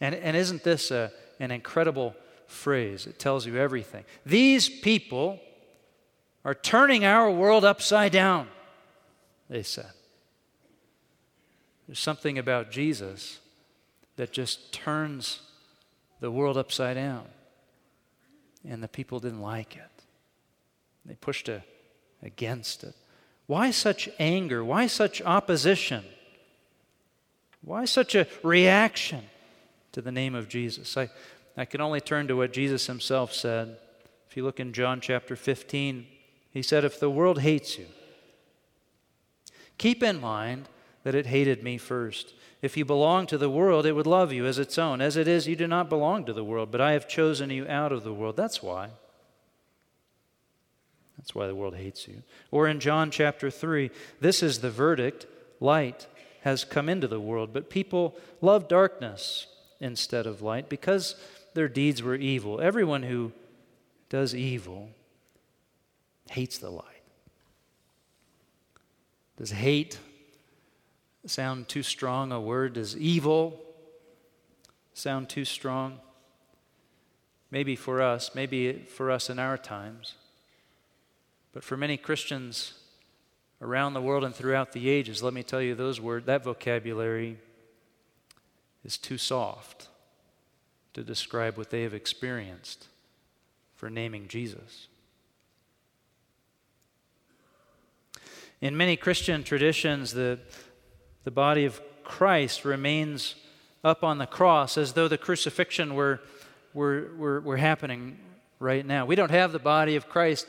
And, 0.00 0.14
and 0.14 0.36
isn't 0.36 0.64
this 0.64 0.90
a, 0.90 1.12
an 1.38 1.50
incredible 1.50 2.14
phrase? 2.46 3.06
It 3.06 3.18
tells 3.18 3.46
you 3.46 3.56
everything. 3.56 4.04
These 4.26 4.68
people 4.68 5.38
are 6.44 6.54
turning 6.54 7.04
our 7.04 7.30
world 7.30 7.64
upside 7.64 8.12
down, 8.12 8.48
they 9.48 9.62
said. 9.62 9.90
There's 11.86 12.00
something 12.00 12.38
about 12.38 12.70
Jesus 12.70 13.38
that 14.16 14.32
just 14.32 14.72
turns 14.72 15.40
the 16.20 16.30
world 16.30 16.56
upside 16.56 16.96
down 16.96 17.26
and 18.68 18.82
the 18.82 18.88
people 18.88 19.20
didn't 19.20 19.42
like 19.42 19.76
it. 19.76 20.04
They 21.04 21.14
pushed 21.14 21.48
a, 21.48 21.62
against 22.22 22.84
it. 22.84 22.94
Why 23.46 23.70
such 23.70 24.08
anger? 24.18 24.64
Why 24.64 24.86
such 24.86 25.20
opposition? 25.22 26.04
Why 27.62 27.84
such 27.84 28.14
a 28.14 28.26
reaction 28.42 29.24
to 29.92 30.00
the 30.00 30.12
name 30.12 30.34
of 30.34 30.48
Jesus? 30.48 30.96
I, 30.96 31.10
I 31.56 31.64
can 31.64 31.80
only 31.80 32.00
turn 32.00 32.28
to 32.28 32.36
what 32.36 32.52
Jesus 32.52 32.86
himself 32.86 33.32
said. 33.32 33.76
If 34.28 34.36
you 34.36 34.44
look 34.44 34.60
in 34.60 34.72
John 34.72 35.00
chapter 35.00 35.36
15, 35.36 36.06
he 36.50 36.62
said, 36.62 36.84
If 36.84 36.98
the 36.98 37.10
world 37.10 37.40
hates 37.40 37.78
you, 37.78 37.86
keep 39.78 40.02
in 40.02 40.20
mind 40.20 40.68
that 41.04 41.14
it 41.14 41.26
hated 41.26 41.62
me 41.62 41.78
first. 41.78 42.34
If 42.60 42.76
you 42.76 42.84
belong 42.84 43.26
to 43.26 43.38
the 43.38 43.50
world, 43.50 43.86
it 43.86 43.92
would 43.92 44.06
love 44.06 44.32
you 44.32 44.46
as 44.46 44.58
its 44.58 44.78
own. 44.78 45.00
As 45.00 45.16
it 45.16 45.26
is, 45.26 45.48
you 45.48 45.56
do 45.56 45.66
not 45.66 45.88
belong 45.88 46.24
to 46.26 46.32
the 46.32 46.44
world, 46.44 46.70
but 46.70 46.80
I 46.80 46.92
have 46.92 47.08
chosen 47.08 47.50
you 47.50 47.66
out 47.66 47.92
of 47.92 48.04
the 48.04 48.12
world. 48.12 48.36
That's 48.36 48.62
why. 48.62 48.90
That's 51.18 51.34
why 51.34 51.46
the 51.46 51.54
world 51.54 51.76
hates 51.76 52.06
you. 52.06 52.22
Or 52.50 52.68
in 52.68 52.80
John 52.80 53.10
chapter 53.10 53.50
3, 53.50 53.90
this 54.20 54.42
is 54.42 54.60
the 54.60 54.70
verdict 54.70 55.26
light 55.60 56.06
has 56.42 56.64
come 56.64 56.88
into 56.88 57.06
the 57.06 57.20
world, 57.20 57.52
but 57.52 57.70
people 57.70 58.16
love 58.40 58.68
darkness 58.68 59.46
instead 59.80 60.26
of 60.26 60.42
light 60.42 60.68
because 60.68 61.16
their 61.54 61.68
deeds 61.68 62.02
were 62.02 62.14
evil. 62.14 62.60
Everyone 62.60 63.02
who 63.02 63.32
does 64.08 64.34
evil 64.34 64.90
hates 66.30 66.58
the 66.58 66.70
light. 66.70 66.86
Does 69.36 69.50
hate 69.50 69.98
sound 71.26 71.68
too 71.68 71.82
strong 71.82 72.32
a 72.32 72.40
word? 72.40 72.74
Does 72.74 72.96
evil 72.96 73.60
sound 74.94 75.28
too 75.28 75.44
strong? 75.44 75.98
Maybe 77.50 77.76
for 77.76 78.00
us, 78.00 78.34
maybe 78.34 78.84
for 78.88 79.10
us 79.10 79.28
in 79.28 79.38
our 79.38 79.58
times. 79.58 80.14
But 81.52 81.64
for 81.64 81.76
many 81.76 81.96
Christians 81.96 82.74
around 83.60 83.94
the 83.94 84.00
world 84.00 84.24
and 84.24 84.34
throughout 84.34 84.72
the 84.72 84.88
ages, 84.88 85.22
let 85.22 85.34
me 85.34 85.42
tell 85.42 85.60
you 85.60 85.74
those 85.74 86.00
words, 86.00 86.26
that 86.26 86.42
vocabulary 86.42 87.38
is 88.84 88.96
too 88.96 89.18
soft 89.18 89.88
to 90.94 91.02
describe 91.02 91.56
what 91.56 91.70
they 91.70 91.82
have 91.82 91.94
experienced 91.94 92.86
for 93.76 93.88
naming 93.88 94.28
Jesus. 94.28 94.88
In 98.60 98.76
many 98.76 98.96
Christian 98.96 99.42
traditions, 99.42 100.12
the 100.12 100.38
the 101.24 101.30
body 101.30 101.64
of 101.64 101.80
Christ 102.04 102.64
remains 102.64 103.34
up 103.84 104.04
on 104.04 104.18
the 104.18 104.26
cross 104.26 104.76
as 104.76 104.92
though 104.92 105.08
the 105.08 105.18
crucifixion 105.18 105.94
were, 105.94 106.20
were, 106.74 107.08
were, 107.16 107.40
were 107.40 107.56
happening 107.56 108.18
right 108.58 108.84
now. 108.84 109.06
We 109.06 109.16
don't 109.16 109.30
have 109.30 109.52
the 109.52 109.58
body 109.58 109.96
of 109.96 110.08
Christ 110.08 110.46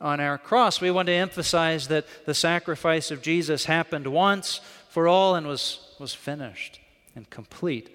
on 0.00 0.20
our 0.20 0.38
cross. 0.38 0.80
We 0.80 0.90
want 0.90 1.06
to 1.06 1.12
emphasize 1.12 1.88
that 1.88 2.06
the 2.26 2.34
sacrifice 2.34 3.10
of 3.10 3.22
Jesus 3.22 3.66
happened 3.66 4.06
once 4.06 4.60
for 4.88 5.06
all 5.06 5.34
and 5.34 5.46
was, 5.46 5.94
was 5.98 6.12
finished 6.12 6.80
and 7.14 7.28
complete. 7.30 7.94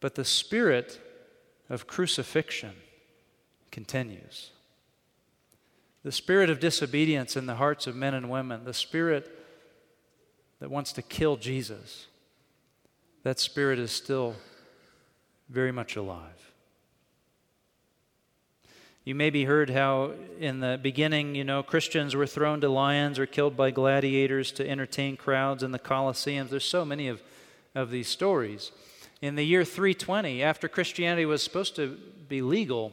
But 0.00 0.14
the 0.14 0.24
spirit 0.24 1.00
of 1.70 1.86
crucifixion 1.86 2.72
continues. 3.70 4.50
The 6.04 6.12
spirit 6.12 6.50
of 6.50 6.60
disobedience 6.60 7.36
in 7.36 7.46
the 7.46 7.56
hearts 7.56 7.86
of 7.86 7.96
men 7.96 8.14
and 8.14 8.30
women, 8.30 8.64
the 8.64 8.74
spirit 8.74 9.37
that 10.60 10.70
wants 10.70 10.92
to 10.92 11.02
kill 11.02 11.36
Jesus, 11.36 12.06
that 13.22 13.38
spirit 13.38 13.78
is 13.78 13.92
still 13.92 14.34
very 15.48 15.72
much 15.72 15.96
alive. 15.96 16.52
You 19.04 19.14
maybe 19.14 19.44
heard 19.44 19.70
how 19.70 20.12
in 20.38 20.60
the 20.60 20.78
beginning, 20.82 21.34
you 21.34 21.42
know, 21.42 21.62
Christians 21.62 22.14
were 22.14 22.26
thrown 22.26 22.60
to 22.60 22.68
lions 22.68 23.18
or 23.18 23.24
killed 23.24 23.56
by 23.56 23.70
gladiators 23.70 24.52
to 24.52 24.68
entertain 24.68 25.16
crowds 25.16 25.62
in 25.62 25.72
the 25.72 25.78
Colosseums. 25.78 26.50
There's 26.50 26.64
so 26.64 26.84
many 26.84 27.08
of, 27.08 27.22
of 27.74 27.90
these 27.90 28.08
stories. 28.08 28.70
In 29.22 29.34
the 29.34 29.44
year 29.44 29.64
320, 29.64 30.42
after 30.42 30.68
Christianity 30.68 31.24
was 31.24 31.42
supposed 31.42 31.74
to 31.76 31.96
be 32.28 32.42
legal, 32.42 32.92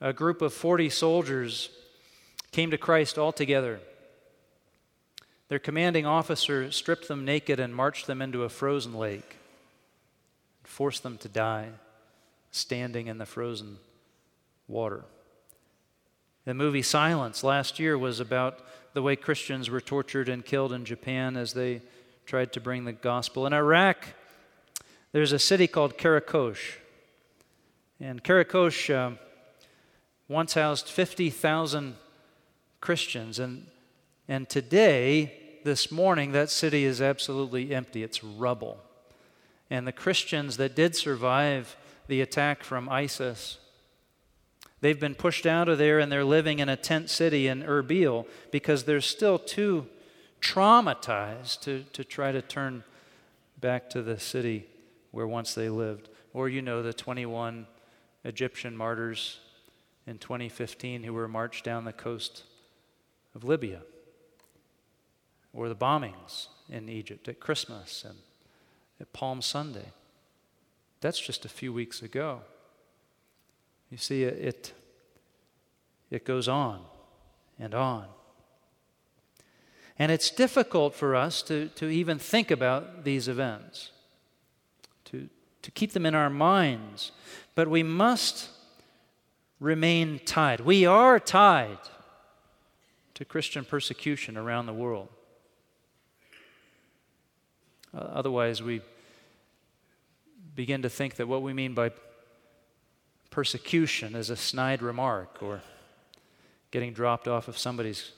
a 0.00 0.12
group 0.12 0.42
of 0.42 0.52
40 0.52 0.90
soldiers 0.90 1.70
came 2.50 2.72
to 2.72 2.78
Christ 2.78 3.16
all 3.16 3.30
together. 3.30 3.78
Their 5.48 5.58
commanding 5.58 6.06
officer 6.06 6.70
stripped 6.70 7.08
them 7.08 7.24
naked 7.24 7.58
and 7.58 7.74
marched 7.74 8.06
them 8.06 8.20
into 8.20 8.44
a 8.44 8.48
frozen 8.48 8.94
lake, 8.94 9.36
and 10.60 10.68
forced 10.68 11.02
them 11.02 11.18
to 11.18 11.28
die 11.28 11.70
standing 12.50 13.06
in 13.06 13.18
the 13.18 13.26
frozen 13.26 13.78
water. 14.66 15.04
The 16.44 16.54
movie 16.54 16.82
Silence 16.82 17.44
last 17.44 17.78
year 17.78 17.98
was 17.98 18.20
about 18.20 18.60
the 18.94 19.02
way 19.02 19.16
Christians 19.16 19.68
were 19.68 19.80
tortured 19.80 20.28
and 20.28 20.44
killed 20.44 20.72
in 20.72 20.84
Japan 20.84 21.36
as 21.36 21.52
they 21.52 21.82
tried 22.26 22.52
to 22.54 22.60
bring 22.60 22.84
the 22.84 22.92
gospel. 22.92 23.46
In 23.46 23.52
Iraq, 23.52 24.06
there's 25.12 25.32
a 25.32 25.38
city 25.38 25.66
called 25.66 25.96
Karakosh. 25.98 26.76
And 28.00 28.22
Karakosh 28.22 28.94
uh, 28.94 29.16
once 30.26 30.54
housed 30.54 30.88
50,000 30.88 31.96
Christians. 32.80 33.38
And, 33.38 33.66
and 34.28 34.46
today, 34.46 35.32
this 35.64 35.90
morning, 35.90 36.32
that 36.32 36.50
city 36.50 36.84
is 36.84 37.00
absolutely 37.00 37.74
empty. 37.74 38.02
It's 38.02 38.22
rubble. 38.22 38.78
And 39.70 39.86
the 39.86 39.92
Christians 39.92 40.58
that 40.58 40.76
did 40.76 40.94
survive 40.94 41.76
the 42.08 42.20
attack 42.20 42.62
from 42.62 42.88
ISIS, 42.90 43.58
they've 44.82 45.00
been 45.00 45.14
pushed 45.14 45.46
out 45.46 45.68
of 45.68 45.78
there 45.78 45.98
and 45.98 46.12
they're 46.12 46.24
living 46.24 46.58
in 46.58 46.68
a 46.68 46.76
tent 46.76 47.08
city 47.08 47.46
in 47.46 47.62
Erbil 47.62 48.26
because 48.50 48.84
they're 48.84 49.00
still 49.00 49.38
too 49.38 49.86
traumatized 50.40 51.62
to, 51.62 51.84
to 51.94 52.04
try 52.04 52.30
to 52.30 52.42
turn 52.42 52.84
back 53.60 53.90
to 53.90 54.02
the 54.02 54.18
city 54.18 54.66
where 55.10 55.26
once 55.26 55.54
they 55.54 55.70
lived. 55.70 56.10
Or 56.34 56.48
you 56.48 56.60
know 56.60 56.82
the 56.82 56.92
21 56.92 57.66
Egyptian 58.24 58.76
martyrs 58.76 59.40
in 60.06 60.18
2015 60.18 61.02
who 61.02 61.14
were 61.14 61.28
marched 61.28 61.64
down 61.64 61.84
the 61.84 61.92
coast 61.92 62.44
of 63.34 63.44
Libya. 63.44 63.80
Or 65.52 65.68
the 65.68 65.76
bombings 65.76 66.48
in 66.68 66.88
Egypt 66.88 67.28
at 67.28 67.40
Christmas 67.40 68.04
and 68.04 68.18
at 69.00 69.12
Palm 69.12 69.42
Sunday. 69.42 69.92
That's 71.00 71.18
just 71.18 71.44
a 71.44 71.48
few 71.48 71.72
weeks 71.72 72.02
ago. 72.02 72.40
You 73.90 73.96
see, 73.96 74.24
it, 74.24 74.72
it 76.10 76.24
goes 76.24 76.48
on 76.48 76.80
and 77.58 77.74
on. 77.74 78.06
And 79.98 80.12
it's 80.12 80.30
difficult 80.30 80.94
for 80.94 81.16
us 81.16 81.42
to, 81.42 81.68
to 81.68 81.88
even 81.88 82.18
think 82.18 82.50
about 82.50 83.04
these 83.04 83.26
events, 83.26 83.90
to, 85.06 85.28
to 85.62 85.70
keep 85.70 85.92
them 85.92 86.06
in 86.06 86.14
our 86.14 86.30
minds. 86.30 87.10
But 87.54 87.68
we 87.68 87.82
must 87.82 88.50
remain 89.58 90.20
tied. 90.24 90.60
We 90.60 90.86
are 90.86 91.18
tied 91.18 91.78
to 93.14 93.24
Christian 93.24 93.64
persecution 93.64 94.36
around 94.36 94.66
the 94.66 94.72
world. 94.72 95.08
Uh, 97.94 98.00
otherwise, 98.00 98.62
we 98.62 98.80
begin 100.54 100.82
to 100.82 100.90
think 100.90 101.14
that 101.14 101.28
what 101.28 101.42
we 101.42 101.52
mean 101.52 101.74
by 101.74 101.90
persecution 103.30 104.14
is 104.14 104.30
a 104.30 104.36
snide 104.36 104.82
remark 104.82 105.42
or 105.42 105.60
getting 106.70 106.92
dropped 106.92 107.28
off 107.28 107.48
of 107.48 107.56
somebody's 107.56 108.12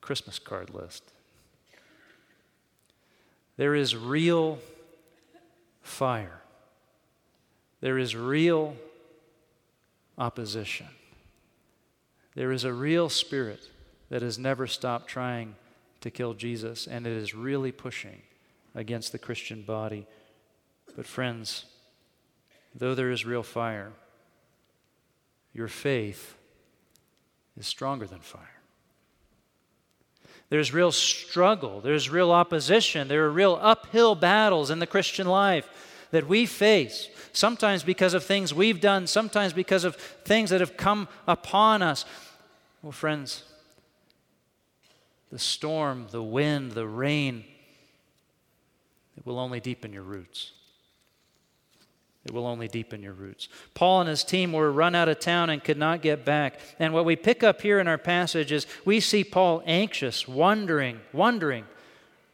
Christmas 0.00 0.38
card 0.38 0.70
list. 0.70 1.04
There 3.56 3.74
is 3.74 3.94
real 3.94 4.58
fire. 5.82 6.40
There 7.80 7.98
is 7.98 8.16
real 8.16 8.76
opposition. 10.18 10.88
There 12.34 12.52
is 12.52 12.64
a 12.64 12.72
real 12.72 13.08
spirit 13.08 13.60
that 14.08 14.22
has 14.22 14.38
never 14.38 14.66
stopped 14.66 15.08
trying 15.08 15.54
to 16.00 16.10
kill 16.10 16.34
Jesus, 16.34 16.86
and 16.86 17.06
it 17.06 17.12
is 17.12 17.34
really 17.34 17.72
pushing 17.72 18.22
against 18.74 19.12
the 19.12 19.18
Christian 19.18 19.62
body. 19.62 20.06
But, 20.96 21.06
friends, 21.06 21.66
though 22.74 22.94
there 22.94 23.10
is 23.10 23.24
real 23.24 23.42
fire, 23.42 23.92
your 25.52 25.68
faith 25.68 26.34
is 27.56 27.66
stronger 27.66 28.06
than 28.06 28.20
fire. 28.20 28.60
There's 30.48 30.72
real 30.72 30.92
struggle, 30.92 31.80
there's 31.80 32.10
real 32.10 32.30
opposition, 32.30 33.08
there 33.08 33.24
are 33.24 33.30
real 33.30 33.58
uphill 33.60 34.14
battles 34.14 34.70
in 34.70 34.80
the 34.80 34.86
Christian 34.86 35.26
life 35.26 35.66
that 36.10 36.28
we 36.28 36.44
face, 36.44 37.08
sometimes 37.32 37.82
because 37.82 38.12
of 38.12 38.22
things 38.22 38.52
we've 38.52 38.80
done, 38.80 39.06
sometimes 39.06 39.54
because 39.54 39.84
of 39.84 39.96
things 39.96 40.50
that 40.50 40.60
have 40.60 40.76
come 40.76 41.08
upon 41.26 41.80
us. 41.80 42.04
Well, 42.82 42.92
friends, 42.92 43.44
the 45.30 45.38
storm, 45.38 46.08
the 46.10 46.22
wind, 46.22 46.72
the 46.72 46.86
rain, 46.86 47.44
it 49.22 49.28
will 49.28 49.38
only 49.38 49.60
deepen 49.60 49.92
your 49.92 50.02
roots. 50.02 50.50
It 52.24 52.32
will 52.32 52.46
only 52.46 52.66
deepen 52.66 53.02
your 53.02 53.12
roots. 53.12 53.48
Paul 53.74 54.00
and 54.00 54.08
his 54.08 54.24
team 54.24 54.52
were 54.52 54.72
run 54.72 54.96
out 54.96 55.08
of 55.08 55.20
town 55.20 55.48
and 55.48 55.62
could 55.62 55.78
not 55.78 56.02
get 56.02 56.24
back. 56.24 56.58
And 56.80 56.92
what 56.92 57.04
we 57.04 57.14
pick 57.14 57.44
up 57.44 57.62
here 57.62 57.78
in 57.78 57.86
our 57.86 57.98
passage 57.98 58.50
is 58.50 58.66
we 58.84 58.98
see 58.98 59.22
Paul 59.22 59.62
anxious, 59.64 60.26
wondering, 60.26 61.00
wondering, 61.12 61.66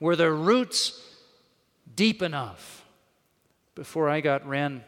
were 0.01 0.17
the 0.17 0.31
roots 0.31 0.99
deep 1.95 2.23
enough 2.23 2.85
before 3.75 4.09
I 4.09 4.21
got 4.21 4.47
ran 4.47 4.83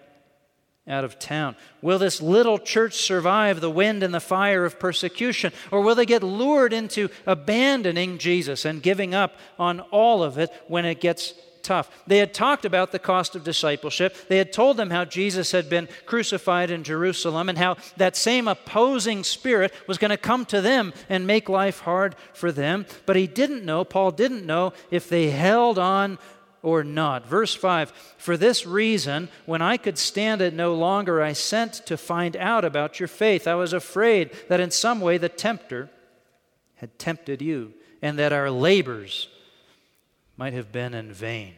out 0.87 1.05
of 1.05 1.19
town? 1.19 1.55
Will 1.83 1.99
this 1.99 2.23
little 2.23 2.59
church 2.59 2.95
survive 2.95 3.61
the 3.61 3.71
wind 3.71 4.03
and 4.03 4.15
the 4.15 4.21
fire 4.21 4.65
of 4.65 4.79
persecution? 4.79 5.53
Or 5.71 5.83
will 5.83 5.95
they 5.95 6.07
get 6.07 6.23
lured 6.23 6.73
into 6.73 7.11
abandoning 7.27 8.17
Jesus 8.17 8.65
and 8.65 8.83
giving 8.83 9.15
up 9.15 9.37
on 9.59 9.81
all 9.81 10.23
of 10.23 10.39
it 10.39 10.51
when 10.67 10.87
it 10.87 11.01
gets 11.01 11.35
tough. 11.63 11.91
They 12.07 12.19
had 12.19 12.35
talked 12.35 12.65
about 12.65 12.93
the 12.93 12.99
cost 12.99 13.37
of 13.37 13.45
discipleship. 13.45 14.17
They 14.29 14.39
had 14.39 14.53
told 14.53 14.77
them 14.77 14.91
how 14.91 15.05
Jesus 15.05 15.53
had 15.53 15.69
been 15.69 15.89
crucified 16.07 16.71
in 16.71 16.85
Jerusalem 16.85 17.49
and 17.49 17.59
how 17.59 17.77
that 17.97 18.17
same 18.17 18.49
opposing 18.49 19.25
spirit 19.25 19.73
was 19.87 19.99
going 19.99 20.11
to 20.11 20.17
come 20.17 20.45
to 20.47 20.61
them 20.61 20.93
and 21.09 21.27
make 21.27 21.49
life 21.49 21.81
hard 21.81 22.17
for 22.33 22.53
them. 22.53 22.87
But 23.07 23.17
he 23.17 23.27
didn't 23.27 23.65
know, 23.65 23.85
Paul 23.85 24.11
didn't 24.11 24.47
know, 24.47 24.73
if 24.91 25.09
they 25.09 25.31
held 25.31 25.79
on 25.79 26.19
or 26.63 26.85
not. 26.85 27.27
Verse 27.27 27.55
5 27.55 27.91
For 28.19 28.37
this 28.37 28.67
reason, 28.67 29.29
when 29.47 29.63
I 29.63 29.77
could 29.77 29.99
stand 29.99 30.43
it 30.43 30.55
no 30.55 30.75
longer, 30.75 31.23
I 31.23 31.33
sent 31.33 31.75
to 31.87 31.97
find 31.97 32.37
out 32.37 32.65
about 32.65 33.01
your 33.01 33.09
faith. 33.09 33.47
I 33.47 33.55
was 33.55 33.73
afraid 33.73 34.31
that 34.49 34.61
in 34.61 34.71
some 34.71 35.01
way 35.01 35.19
the 35.19 35.29
tempter 35.29 35.91
had 36.77 36.99
tempted 36.99 37.43
you 37.43 37.75
and 38.03 38.19
that 38.19 38.33
our 38.33 38.51
labors 38.51 39.29
might 40.41 40.55
have 40.55 40.73
been 40.73 40.95
in 40.95 41.13
vain. 41.13 41.53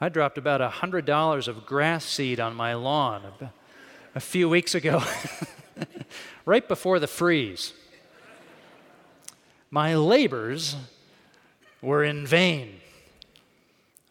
I 0.00 0.08
dropped 0.08 0.38
about 0.38 0.62
$100 0.62 1.48
of 1.48 1.66
grass 1.66 2.02
seed 2.02 2.40
on 2.40 2.54
my 2.54 2.72
lawn 2.72 3.24
a 4.14 4.20
few 4.20 4.48
weeks 4.48 4.74
ago, 4.74 5.02
right 6.46 6.66
before 6.66 6.98
the 6.98 7.06
freeze. 7.06 7.74
My 9.70 9.94
labors 9.94 10.76
were 11.82 12.02
in 12.02 12.26
vain. 12.26 12.80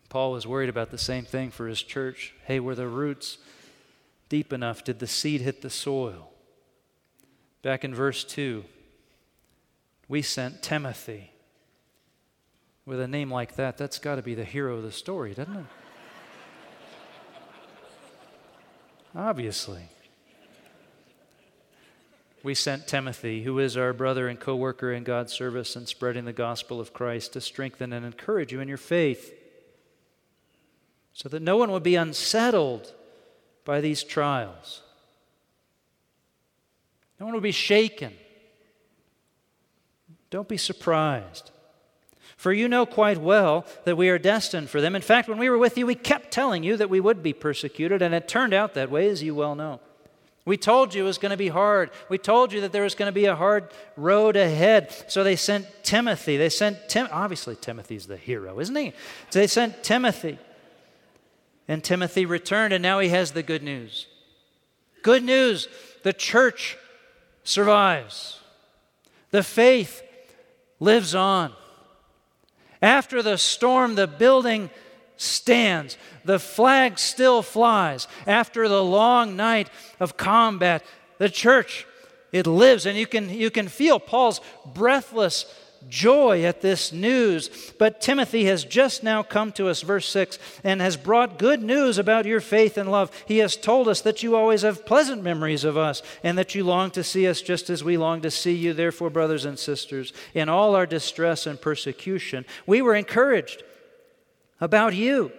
Paul 0.09 0.31
was 0.31 0.45
worried 0.45 0.69
about 0.69 0.91
the 0.91 0.99
same 0.99 1.25
thing 1.25 1.49
for 1.49 1.67
his 1.67 1.81
church. 1.81 2.35
Hey, 2.45 2.59
were 2.59 2.75
the 2.75 2.87
roots 2.87 3.39
deep 4.29 4.53
enough? 4.53 4.83
Did 4.83 4.99
the 4.99 5.07
seed 5.07 5.41
hit 5.41 5.63
the 5.63 5.71
soil? 5.71 6.29
Back 7.63 7.83
in 7.83 7.95
verse 7.95 8.23
2, 8.23 8.65
we 10.07 10.21
sent 10.21 10.61
Timothy 10.61 11.31
with 12.89 12.99
a 12.99 13.07
name 13.07 13.31
like 13.31 13.55
that, 13.55 13.77
that's 13.77 13.99
got 13.99 14.15
to 14.15 14.23
be 14.23 14.33
the 14.33 14.43
hero 14.43 14.77
of 14.77 14.81
the 14.81 14.91
story, 14.91 15.35
doesn't 15.35 15.55
it? 15.55 15.65
Obviously. 19.15 19.83
We 22.41 22.55
sent 22.55 22.87
Timothy, 22.87 23.43
who 23.43 23.59
is 23.59 23.77
our 23.77 23.93
brother 23.93 24.27
and 24.27 24.39
co 24.39 24.55
worker 24.55 24.91
in 24.91 25.03
God's 25.03 25.31
service 25.31 25.75
and 25.75 25.87
spreading 25.87 26.25
the 26.25 26.33
gospel 26.33 26.79
of 26.79 26.91
Christ, 26.91 27.33
to 27.33 27.41
strengthen 27.41 27.93
and 27.93 28.03
encourage 28.03 28.51
you 28.51 28.59
in 28.59 28.67
your 28.67 28.77
faith, 28.77 29.35
so 31.13 31.29
that 31.29 31.43
no 31.43 31.57
one 31.57 31.71
would 31.71 31.83
be 31.83 31.95
unsettled 31.95 32.91
by 33.65 33.81
these 33.81 34.01
trials. 34.01 34.81
No 37.19 37.27
one 37.27 37.35
will 37.35 37.41
be 37.41 37.51
shaken. 37.51 38.13
Don't 40.31 40.47
be 40.47 40.57
surprised. 40.57 41.51
For 42.39 42.53
you 42.53 42.69
know 42.69 42.85
quite 42.85 43.17
well 43.17 43.65
that 43.83 43.97
we 43.97 44.07
are 44.07 44.17
destined 44.17 44.69
for 44.69 44.79
them. 44.79 44.95
In 44.95 45.01
fact, 45.01 45.27
when 45.27 45.39
we 45.39 45.49
were 45.49 45.57
with 45.57 45.77
you, 45.77 45.85
we 45.85 45.93
kept 45.93 46.31
telling 46.31 46.63
you 46.63 46.77
that 46.77 46.89
we 46.89 47.01
would 47.01 47.21
be 47.21 47.33
persecuted, 47.33 48.01
and 48.01 48.15
it 48.15 48.29
turned 48.29 48.53
out 48.53 48.75
that 48.75 48.89
way, 48.89 49.09
as 49.09 49.21
you 49.21 49.35
well 49.35 49.55
know. 49.55 49.81
We 50.45 50.55
told 50.55 50.93
you 50.93 51.03
it 51.03 51.05
was 51.05 51.17
going 51.17 51.31
to 51.31 51.37
be 51.37 51.49
hard. 51.49 51.91
We 52.07 52.17
told 52.17 52.53
you 52.53 52.61
that 52.61 52.71
there 52.71 52.83
was 52.83 52.95
going 52.95 53.09
to 53.09 53.13
be 53.13 53.25
a 53.25 53.35
hard 53.35 53.67
road 53.97 54.37
ahead. 54.37 54.95
So 55.09 55.21
they 55.21 55.35
sent 55.35 55.67
Timothy. 55.83 56.37
They 56.37 56.47
sent 56.47 56.87
Tim. 56.87 57.09
Obviously, 57.11 57.57
Timothy's 57.57 58.07
the 58.07 58.15
hero, 58.15 58.57
isn't 58.61 58.75
he? 58.77 58.93
So 59.31 59.39
they 59.39 59.47
sent 59.47 59.83
Timothy. 59.83 60.39
And 61.67 61.83
Timothy 61.83 62.25
returned, 62.25 62.73
and 62.73 62.81
now 62.81 62.99
he 62.99 63.09
has 63.09 63.33
the 63.33 63.43
good 63.43 63.63
news. 63.63 64.07
Good 65.01 65.25
news 65.25 65.67
the 66.03 66.13
church 66.13 66.77
survives, 67.43 68.39
the 69.31 69.43
faith 69.43 70.01
lives 70.79 71.13
on. 71.13 71.51
After 72.81 73.21
the 73.21 73.37
storm, 73.37 73.95
the 73.95 74.07
building 74.07 74.69
stands. 75.17 75.97
The 76.23 76.39
flag 76.39 76.97
still 76.97 77.41
flies. 77.41 78.07
After 78.25 78.67
the 78.67 78.83
long 78.83 79.35
night 79.35 79.69
of 79.99 80.17
combat, 80.17 80.83
the 81.17 81.29
church, 81.29 81.85
it 82.31 82.47
lives. 82.47 82.85
And 82.85 82.97
you 82.97 83.05
can, 83.05 83.29
you 83.29 83.51
can 83.51 83.67
feel 83.67 83.99
Paul's 83.99 84.39
breathless 84.65 85.45
joy 85.87 86.43
at 86.43 86.61
this 86.61 86.91
news. 86.91 87.49
But 87.77 88.01
Timothy 88.01 88.45
has 88.45 88.63
just 88.63 89.03
now 89.03 89.23
come 89.23 89.51
to 89.53 89.67
us, 89.67 89.81
verse 89.81 90.07
6, 90.09 90.37
and 90.63 90.81
has 90.81 90.97
brought 90.97 91.39
good 91.39 91.61
news 91.61 91.97
about 91.97 92.25
your 92.25 92.41
faith 92.41 92.77
and 92.77 92.91
love. 92.91 93.11
He 93.25 93.37
has 93.39 93.55
told 93.55 93.87
us 93.87 94.01
that 94.01 94.23
you 94.23 94.35
always 94.35 94.63
have 94.63 94.85
pleasant 94.85 95.23
memories 95.23 95.63
of 95.63 95.77
us 95.77 96.01
and 96.23 96.37
that 96.37 96.55
you 96.55 96.63
long 96.63 96.91
to 96.91 97.03
see 97.03 97.27
us 97.27 97.41
just 97.41 97.69
as 97.69 97.83
we 97.83 97.97
long 97.97 98.21
to 98.21 98.31
see 98.31 98.53
you. 98.53 98.73
Therefore, 98.73 99.09
brothers 99.09 99.45
and 99.45 99.57
sisters, 99.57 100.13
in 100.33 100.49
all 100.49 100.75
our 100.75 100.85
distress 100.85 101.45
and 101.45 101.59
persecution, 101.59 102.45
we 102.65 102.81
were 102.81 102.95
encouraged 102.95 103.63
about 104.61 104.93
you 104.93 105.31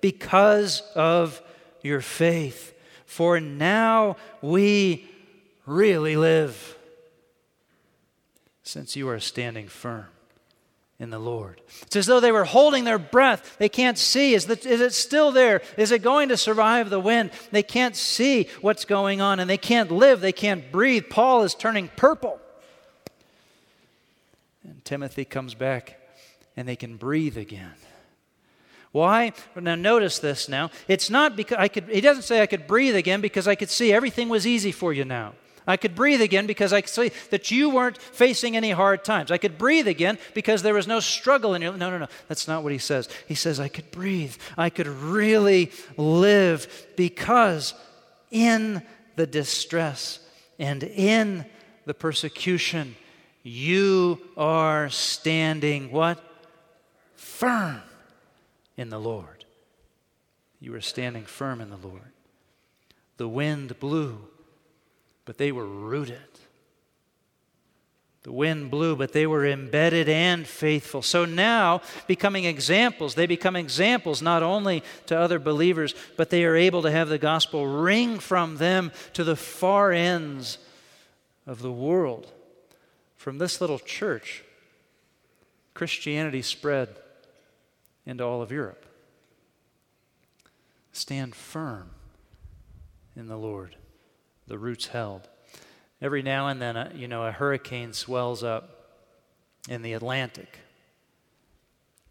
because 0.00 0.82
of 0.94 1.40
your 1.82 2.00
faith. 2.00 2.74
For 3.06 3.38
now 3.40 4.16
we 4.42 5.08
really 5.66 6.16
live 6.16 6.76
since 8.64 8.96
you 8.96 9.08
are 9.08 9.20
standing 9.20 9.68
firm 9.68 10.06
in 10.98 11.10
the 11.10 11.18
Lord. 11.18 11.60
It's 11.82 11.96
as 11.96 12.06
though 12.06 12.20
they 12.20 12.32
were 12.32 12.44
holding 12.44 12.84
their 12.84 12.98
breath. 12.98 13.56
They 13.58 13.68
can't 13.68 13.98
see. 13.98 14.34
Is, 14.34 14.46
the, 14.46 14.58
is 14.68 14.80
it 14.80 14.94
still 14.94 15.32
there? 15.32 15.60
Is 15.76 15.92
it 15.92 16.02
going 16.02 16.30
to 16.30 16.36
survive 16.36 16.88
the 16.88 16.98
wind? 16.98 17.30
They 17.52 17.62
can't 17.62 17.94
see 17.94 18.48
what's 18.62 18.84
going 18.84 19.20
on 19.20 19.38
and 19.38 19.48
they 19.48 19.58
can't 19.58 19.90
live. 19.90 20.20
They 20.20 20.32
can't 20.32 20.72
breathe. 20.72 21.04
Paul 21.10 21.42
is 21.42 21.54
turning 21.54 21.88
purple. 21.94 22.40
And 24.64 24.84
Timothy 24.84 25.24
comes 25.24 25.54
back 25.54 26.00
and 26.56 26.66
they 26.66 26.76
can 26.76 26.96
breathe 26.96 27.36
again. 27.36 27.74
Why? 28.92 29.32
Now 29.56 29.74
notice 29.74 30.20
this 30.20 30.48
now. 30.48 30.70
It's 30.86 31.10
not 31.10 31.34
because 31.34 31.58
I 31.58 31.66
could 31.66 31.88
he 31.88 32.00
doesn't 32.00 32.22
say 32.22 32.40
I 32.40 32.46
could 32.46 32.68
breathe 32.68 32.94
again 32.94 33.20
because 33.20 33.48
I 33.48 33.56
could 33.56 33.68
see 33.68 33.92
everything 33.92 34.28
was 34.28 34.46
easy 34.46 34.70
for 34.70 34.92
you 34.92 35.04
now. 35.04 35.34
I 35.66 35.76
could 35.76 35.94
breathe 35.94 36.20
again 36.20 36.46
because 36.46 36.72
I 36.72 36.82
could 36.82 36.90
see 36.90 37.10
that 37.30 37.50
you 37.50 37.70
weren't 37.70 37.96
facing 37.96 38.56
any 38.56 38.70
hard 38.70 39.04
times. 39.04 39.30
I 39.30 39.38
could 39.38 39.56
breathe 39.56 39.88
again 39.88 40.18
because 40.34 40.62
there 40.62 40.74
was 40.74 40.86
no 40.86 41.00
struggle 41.00 41.54
in 41.54 41.62
your 41.62 41.76
No, 41.76 41.90
no, 41.90 41.98
no. 41.98 42.06
That's 42.28 42.46
not 42.46 42.62
what 42.62 42.72
he 42.72 42.78
says. 42.78 43.08
He 43.26 43.34
says, 43.34 43.58
I 43.58 43.68
could 43.68 43.90
breathe. 43.90 44.36
I 44.58 44.68
could 44.68 44.86
really 44.86 45.72
live 45.96 46.86
because 46.96 47.74
in 48.30 48.82
the 49.16 49.26
distress 49.26 50.20
and 50.58 50.82
in 50.82 51.46
the 51.86 51.94
persecution, 51.94 52.96
you 53.42 54.20
are 54.36 54.90
standing 54.90 55.90
what? 55.90 56.22
Firm 57.14 57.80
in 58.76 58.90
the 58.90 58.98
Lord. 58.98 59.44
You 60.60 60.74
are 60.74 60.80
standing 60.80 61.24
firm 61.24 61.60
in 61.60 61.70
the 61.70 61.76
Lord. 61.76 62.12
The 63.16 63.28
wind 63.28 63.78
blew 63.78 64.28
but 65.24 65.38
they 65.38 65.52
were 65.52 65.66
rooted. 65.66 66.18
The 68.24 68.32
wind 68.32 68.70
blew, 68.70 68.96
but 68.96 69.12
they 69.12 69.26
were 69.26 69.46
embedded 69.46 70.08
and 70.08 70.46
faithful. 70.46 71.02
So 71.02 71.26
now, 71.26 71.82
becoming 72.06 72.46
examples, 72.46 73.14
they 73.14 73.26
become 73.26 73.54
examples 73.54 74.22
not 74.22 74.42
only 74.42 74.82
to 75.06 75.18
other 75.18 75.38
believers, 75.38 75.94
but 76.16 76.30
they 76.30 76.44
are 76.44 76.56
able 76.56 76.80
to 76.82 76.90
have 76.90 77.10
the 77.10 77.18
gospel 77.18 77.66
ring 77.66 78.18
from 78.18 78.56
them 78.56 78.92
to 79.12 79.24
the 79.24 79.36
far 79.36 79.92
ends 79.92 80.56
of 81.46 81.60
the 81.60 81.72
world. 81.72 82.32
From 83.14 83.36
this 83.36 83.60
little 83.60 83.78
church, 83.78 84.42
Christianity 85.74 86.40
spread 86.40 86.88
into 88.06 88.24
all 88.24 88.40
of 88.40 88.50
Europe. 88.50 88.86
Stand 90.92 91.34
firm 91.34 91.90
in 93.14 93.26
the 93.26 93.36
Lord 93.36 93.76
the 94.46 94.58
roots 94.58 94.88
held. 94.88 95.28
Every 96.00 96.22
now 96.22 96.48
and 96.48 96.60
then, 96.60 96.76
a, 96.76 96.92
you 96.94 97.08
know, 97.08 97.24
a 97.24 97.32
hurricane 97.32 97.92
swells 97.92 98.42
up 98.42 98.70
in 99.68 99.82
the 99.82 99.94
Atlantic, 99.94 100.58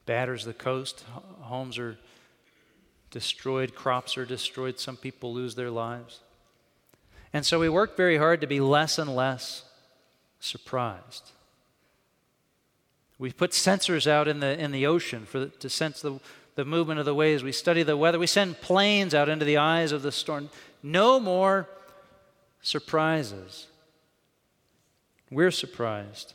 batters 0.06 0.46
the 0.46 0.54
coast, 0.54 1.06
homes 1.41 1.78
are 1.78 1.98
destroyed, 3.12 3.76
crops 3.76 4.17
are 4.17 4.26
destroyed, 4.26 4.80
some 4.80 4.98
people 4.98 5.34
lose 5.34 5.54
their 5.54 5.69
lives. 5.69 6.22
And 7.32 7.46
so 7.46 7.60
we 7.60 7.69
work 7.69 7.96
very 7.96 8.17
hard 8.17 8.41
to 8.41 8.48
be 8.48 8.60
less 8.60 8.98
and 8.98 9.15
less 9.15 9.63
surprised. 10.39 11.32
We 13.19 13.32
put 13.32 13.52
sensors 13.52 14.08
out 14.08 14.28
in 14.28 14.39
the, 14.39 14.60
in 14.60 14.72
the 14.72 14.88
ocean 14.88 15.26
for, 15.26 15.48
to 15.48 15.69
sense 15.69 16.02
the, 16.02 16.19
the 16.56 16.65
movement 16.65 17.00
of 17.00 17.06
the 17.06 17.15
waves. 17.15 17.43
We 17.43 17.52
study 17.52 17.84
the 17.84 17.96
weather. 17.96 18.19
We 18.19 18.28
send 18.28 18.62
planes 18.62 19.13
out 19.13 19.30
into 19.30 19.46
the 19.46 19.58
eyes 19.58 19.91
of 19.91 20.02
the 20.02 20.12
storm. 20.12 20.50
No 20.82 21.19
more 21.19 21.69
surprises. 22.63 23.67
We're 25.30 25.52
surprised 25.52 26.34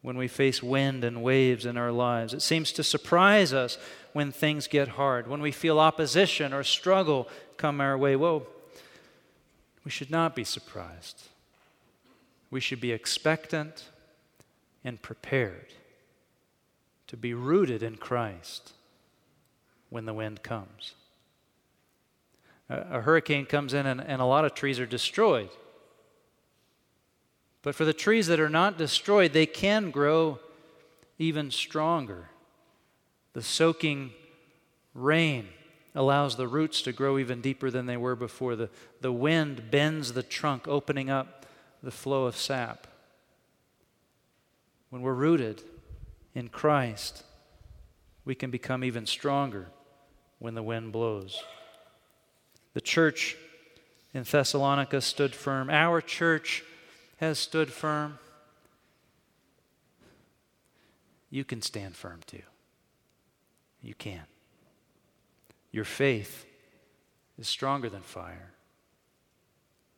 when 0.00 0.16
we 0.16 0.28
face 0.28 0.62
wind 0.62 1.04
and 1.04 1.22
waves 1.22 1.66
in 1.66 1.76
our 1.76 1.92
lives. 1.92 2.32
It 2.32 2.40
seems 2.40 2.72
to 2.72 2.82
surprise 2.82 3.52
us 3.52 3.76
when 4.14 4.32
things 4.32 4.66
get 4.66 4.88
hard, 4.88 5.26
when 5.26 5.42
we 5.42 5.52
feel 5.52 5.78
opposition 5.78 6.54
or 6.54 6.62
struggle 6.62 7.28
come 7.58 7.80
our 7.80 7.98
way. 7.98 8.16
Whoa, 8.16 8.46
we 9.84 9.90
should 9.90 10.10
not 10.10 10.34
be 10.34 10.44
surprised. 10.44 11.24
We 12.50 12.60
should 12.60 12.80
be 12.80 12.92
expectant 12.92 13.90
and 14.82 15.02
prepared 15.02 15.66
to 17.08 17.16
be 17.16 17.34
rooted 17.34 17.82
in 17.82 17.96
Christ 17.96 18.72
when 19.90 20.06
the 20.06 20.14
wind 20.14 20.42
comes 20.42 20.94
a 22.70 23.00
hurricane 23.00 23.46
comes 23.46 23.74
in 23.74 23.84
and, 23.84 24.00
and 24.00 24.22
a 24.22 24.24
lot 24.24 24.44
of 24.44 24.54
trees 24.54 24.78
are 24.78 24.86
destroyed. 24.86 25.50
But 27.62 27.74
for 27.74 27.84
the 27.84 27.92
trees 27.92 28.28
that 28.28 28.40
are 28.40 28.48
not 28.48 28.78
destroyed, 28.78 29.32
they 29.32 29.46
can 29.46 29.90
grow 29.90 30.38
even 31.18 31.50
stronger. 31.50 32.30
The 33.32 33.42
soaking 33.42 34.12
rain 34.94 35.48
allows 35.94 36.36
the 36.36 36.48
roots 36.48 36.80
to 36.82 36.92
grow 36.92 37.18
even 37.18 37.40
deeper 37.40 37.70
than 37.70 37.86
they 37.86 37.96
were 37.96 38.16
before. 38.16 38.56
The, 38.56 38.70
the 39.00 39.12
wind 39.12 39.70
bends 39.70 40.12
the 40.12 40.22
trunk, 40.22 40.68
opening 40.68 41.10
up 41.10 41.46
the 41.82 41.90
flow 41.90 42.26
of 42.26 42.36
sap. 42.36 42.86
When 44.90 45.02
we're 45.02 45.14
rooted 45.14 45.62
in 46.34 46.48
Christ, 46.48 47.24
we 48.24 48.34
can 48.34 48.50
become 48.50 48.84
even 48.84 49.06
stronger 49.06 49.66
when 50.38 50.54
the 50.54 50.62
wind 50.62 50.92
blows. 50.92 51.42
The 52.74 52.80
church 52.80 53.36
in 54.14 54.24
Thessalonica 54.24 55.00
stood 55.00 55.34
firm. 55.34 55.70
Our 55.70 56.00
church 56.00 56.62
has 57.18 57.38
stood 57.38 57.70
firm. 57.70 58.18
You 61.30 61.44
can 61.44 61.62
stand 61.62 61.96
firm 61.96 62.20
too. 62.26 62.42
You 63.82 63.94
can. 63.94 64.22
Your 65.70 65.84
faith 65.84 66.44
is 67.38 67.48
stronger 67.48 67.88
than 67.88 68.02
fire. 68.02 68.52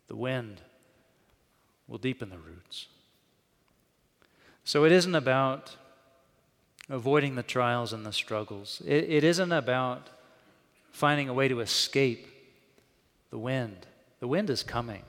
The 0.09 0.17
wind 0.17 0.61
will 1.89 1.99
deepen 1.99 2.31
the 2.31 2.39
roots. 2.39 2.89
So 4.65 4.85
it 4.85 4.93
isn't 4.93 5.15
about 5.15 5.77
avoiding 6.89 7.35
the 7.35 7.43
trials 7.43 7.93
and 7.93 8.05
the 8.05 8.13
struggles, 8.13 8.83
it, 8.85 9.05
it 9.05 9.25
isn't 9.25 9.53
about 9.53 10.09
finding 10.91 11.29
a 11.29 11.35
way 11.35 11.49
to 11.49 11.61
escape 11.61 12.29
the 13.33 13.38
wind. 13.38 13.87
The 14.21 14.29
wind 14.29 14.51
is 14.51 14.62
coming. 14.62 15.03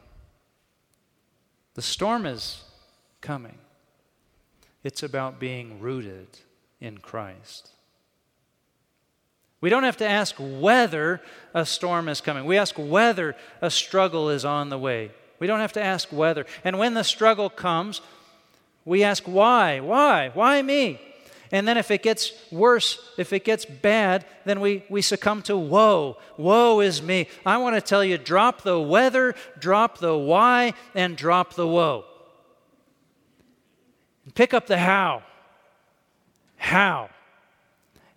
The 1.76 1.82
storm 1.82 2.26
is 2.26 2.64
coming. 3.20 3.58
It's 4.82 5.04
about 5.04 5.40
being 5.40 5.82
rooted 5.82 6.28
in 6.80 7.00
Christ. 7.00 7.70
We 9.60 9.70
don't 9.70 9.84
have 9.84 9.98
to 9.98 10.08
ask 10.08 10.36
whether 10.40 11.22
a 11.54 11.66
storm 11.66 12.08
is 12.08 12.22
coming. 12.22 12.46
We 12.46 12.58
ask 12.58 12.76
whether 12.78 13.36
a 13.62 13.70
struggle 13.70 14.30
is 14.30 14.46
on 14.46 14.70
the 14.70 14.78
way. 14.78 15.12
We 15.40 15.48
don't 15.48 15.60
have 15.60 15.74
to 15.74 15.84
ask 15.84 16.08
whether. 16.10 16.46
And 16.64 16.80
when 16.80 16.94
the 16.94 17.04
struggle 17.04 17.50
comes, 17.50 18.00
we 18.86 19.04
ask 19.04 19.24
why? 19.24 19.82
Why? 19.82 20.30
Why 20.34 20.62
me? 20.62 21.00
And 21.54 21.68
then 21.68 21.78
if 21.78 21.92
it 21.92 22.02
gets 22.02 22.32
worse, 22.52 22.98
if 23.16 23.32
it 23.32 23.46
gets 23.46 23.64
bad, 23.64 24.26
then 24.44 24.60
we, 24.60 24.84
we 24.90 25.04
succumb 25.04 25.44
to 25.44 25.56
woe. 25.56 26.18
Woe 26.36 26.80
is 26.80 27.00
me. 27.04 27.30
I 27.46 27.58
want 27.58 27.76
to 27.76 27.82
tell 27.82 28.04
you 28.04 28.18
drop 28.18 28.64
the 28.64 28.80
whether, 28.80 29.36
drop 29.60 30.00
the 30.00 30.18
why, 30.18 30.74
and 30.96 31.16
drop 31.16 31.54
the 31.54 31.68
woe. 31.68 32.06
Pick 34.34 34.56
up 34.56 34.66
the 34.66 34.80
how. 34.80 35.22
How? 36.58 37.12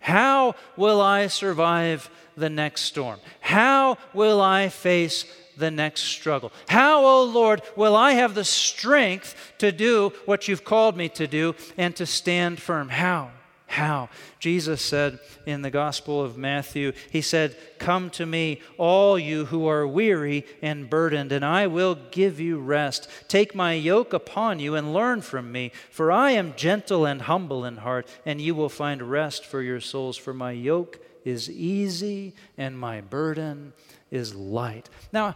How 0.07 0.55
will 0.77 1.01
I 1.01 1.27
survive 1.27 2.09
the 2.37 2.49
next 2.49 2.83
storm? 2.83 3.19
How 3.41 3.97
will 4.13 4.39
I 4.39 4.69
face 4.69 5.25
the 5.57 5.69
next 5.69 6.03
struggle? 6.03 6.53
How, 6.69 7.01
O 7.01 7.05
oh 7.05 7.23
Lord, 7.25 7.61
will 7.75 7.93
I 7.93 8.13
have 8.13 8.33
the 8.33 8.45
strength 8.45 9.35
to 9.57 9.73
do 9.73 10.13
what 10.23 10.47
you've 10.47 10.63
called 10.63 10.95
me 10.95 11.09
to 11.09 11.27
do 11.27 11.55
and 11.77 11.93
to 11.97 12.05
stand 12.05 12.61
firm? 12.61 12.87
How? 12.87 13.31
How? 13.67 14.09
Jesus 14.39 14.81
said 14.81 15.19
in 15.45 15.61
the 15.61 15.69
Gospel 15.69 16.23
of 16.23 16.37
Matthew, 16.37 16.93
He 17.11 17.21
said, 17.21 17.55
Come 17.77 18.09
to 18.11 18.25
me, 18.25 18.61
all 18.77 19.19
you 19.19 19.45
who 19.45 19.67
are 19.67 19.85
weary 19.85 20.45
and 20.61 20.89
burdened, 20.89 21.31
and 21.31 21.43
I 21.45 21.67
will 21.67 21.95
give 21.95 22.39
you 22.39 22.59
rest. 22.59 23.09
Take 23.27 23.53
my 23.53 23.73
yoke 23.73 24.13
upon 24.13 24.59
you 24.59 24.75
and 24.75 24.93
learn 24.93 25.21
from 25.21 25.51
me, 25.51 25.71
for 25.91 26.11
I 26.11 26.31
am 26.31 26.55
gentle 26.55 27.05
and 27.05 27.23
humble 27.23 27.65
in 27.65 27.77
heart, 27.77 28.07
and 28.25 28.39
you 28.39 28.55
will 28.55 28.69
find 28.69 29.01
rest 29.03 29.45
for 29.45 29.61
your 29.61 29.81
souls. 29.81 30.15
For 30.17 30.33
my 30.33 30.51
yoke 30.51 30.99
is 31.25 31.49
easy 31.49 32.33
and 32.57 32.79
my 32.79 33.01
burden 33.01 33.73
is 34.09 34.33
light. 34.33 34.89
Now, 35.11 35.35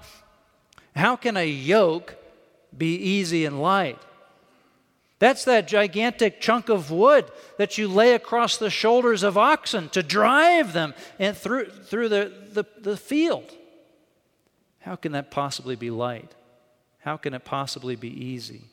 how 0.95 1.17
can 1.17 1.35
a 1.35 1.47
yoke 1.47 2.15
be 2.75 2.95
easy 2.95 3.45
and 3.45 3.61
light? 3.61 3.99
That's 5.21 5.45
that 5.45 5.67
gigantic 5.67 6.41
chunk 6.41 6.67
of 6.67 6.89
wood 6.89 7.31
that 7.57 7.77
you 7.77 7.87
lay 7.87 8.15
across 8.15 8.57
the 8.57 8.71
shoulders 8.71 9.21
of 9.21 9.37
oxen 9.37 9.87
to 9.89 10.01
drive 10.01 10.73
them 10.73 10.95
and 11.19 11.37
through, 11.37 11.69
through 11.69 12.09
the, 12.09 12.33
the, 12.51 12.65
the 12.79 12.97
field. 12.97 13.55
How 14.79 14.95
can 14.95 15.11
that 15.11 15.29
possibly 15.29 15.75
be 15.75 15.91
light? 15.91 16.33
How 17.01 17.17
can 17.17 17.35
it 17.35 17.45
possibly 17.45 17.95
be 17.95 18.09
easy? 18.09 18.63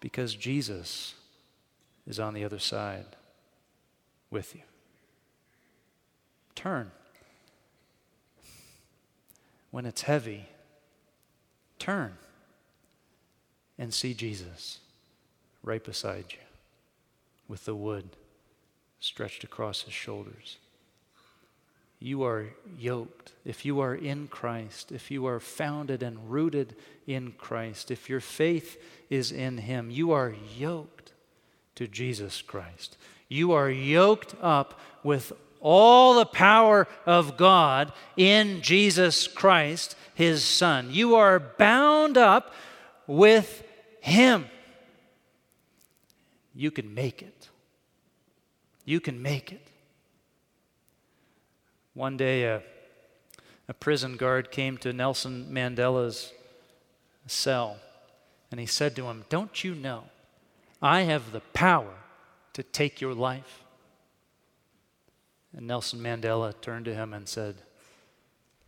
Because 0.00 0.34
Jesus 0.34 1.14
is 2.06 2.20
on 2.20 2.34
the 2.34 2.44
other 2.44 2.58
side 2.58 3.06
with 4.30 4.54
you. 4.54 4.60
Turn. 6.54 6.90
When 9.70 9.86
it's 9.86 10.02
heavy, 10.02 10.44
turn 11.78 12.18
and 13.78 13.92
see 13.92 14.14
Jesus 14.14 14.78
right 15.62 15.82
beside 15.82 16.26
you 16.30 16.38
with 17.48 17.64
the 17.64 17.74
wood 17.74 18.08
stretched 19.00 19.44
across 19.44 19.82
his 19.82 19.92
shoulders. 19.92 20.58
You 21.98 22.22
are 22.24 22.46
yoked. 22.78 23.32
If 23.44 23.64
you 23.64 23.80
are 23.80 23.94
in 23.94 24.28
Christ, 24.28 24.92
if 24.92 25.10
you 25.10 25.26
are 25.26 25.40
founded 25.40 26.02
and 26.02 26.30
rooted 26.30 26.76
in 27.06 27.32
Christ, 27.32 27.90
if 27.90 28.08
your 28.08 28.20
faith 28.20 28.80
is 29.10 29.32
in 29.32 29.58
him, 29.58 29.90
you 29.90 30.12
are 30.12 30.34
yoked 30.56 31.12
to 31.76 31.86
Jesus 31.86 32.42
Christ. 32.42 32.96
You 33.28 33.52
are 33.52 33.70
yoked 33.70 34.34
up 34.40 34.78
with 35.02 35.32
all 35.60 36.14
the 36.14 36.26
power 36.26 36.86
of 37.06 37.36
God 37.38 37.90
in 38.16 38.60
Jesus 38.60 39.26
Christ, 39.26 39.96
his 40.14 40.44
Son. 40.44 40.88
You 40.90 41.14
are 41.16 41.40
bound 41.40 42.18
up 42.18 42.52
with 43.06 43.64
him. 44.00 44.46
You 46.54 46.70
can 46.70 46.94
make 46.94 47.22
it. 47.22 47.48
You 48.84 49.00
can 49.00 49.20
make 49.22 49.52
it. 49.52 49.66
One 51.94 52.16
day, 52.16 52.44
a, 52.44 52.62
a 53.68 53.74
prison 53.74 54.16
guard 54.16 54.50
came 54.50 54.76
to 54.78 54.92
Nelson 54.92 55.48
Mandela's 55.50 56.32
cell 57.26 57.78
and 58.50 58.60
he 58.60 58.66
said 58.66 58.94
to 58.96 59.06
him, 59.06 59.24
Don't 59.28 59.64
you 59.64 59.74
know 59.74 60.04
I 60.82 61.02
have 61.02 61.32
the 61.32 61.40
power 61.40 61.94
to 62.52 62.62
take 62.62 63.00
your 63.00 63.14
life? 63.14 63.64
And 65.56 65.66
Nelson 65.66 66.00
Mandela 66.00 66.52
turned 66.60 66.84
to 66.86 66.94
him 66.94 67.12
and 67.12 67.28
said, 67.28 67.56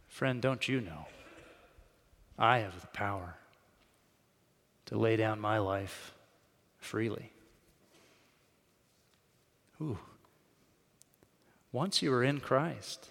Friend, 0.09 0.41
don't 0.41 0.67
you 0.67 0.81
know 0.81 1.07
I 2.39 2.59
have 2.59 2.81
the 2.81 2.87
power 2.89 3.35
to 4.87 4.99
lay 4.99 5.17
down 5.17 5.41
my 5.41 5.59
life 5.59 6.15
freely. 6.79 7.33
Ooh. 9.81 9.99
Once 11.73 12.01
you 12.01 12.13
are 12.13 12.25
in 12.25 12.41
Christ, 12.41 13.11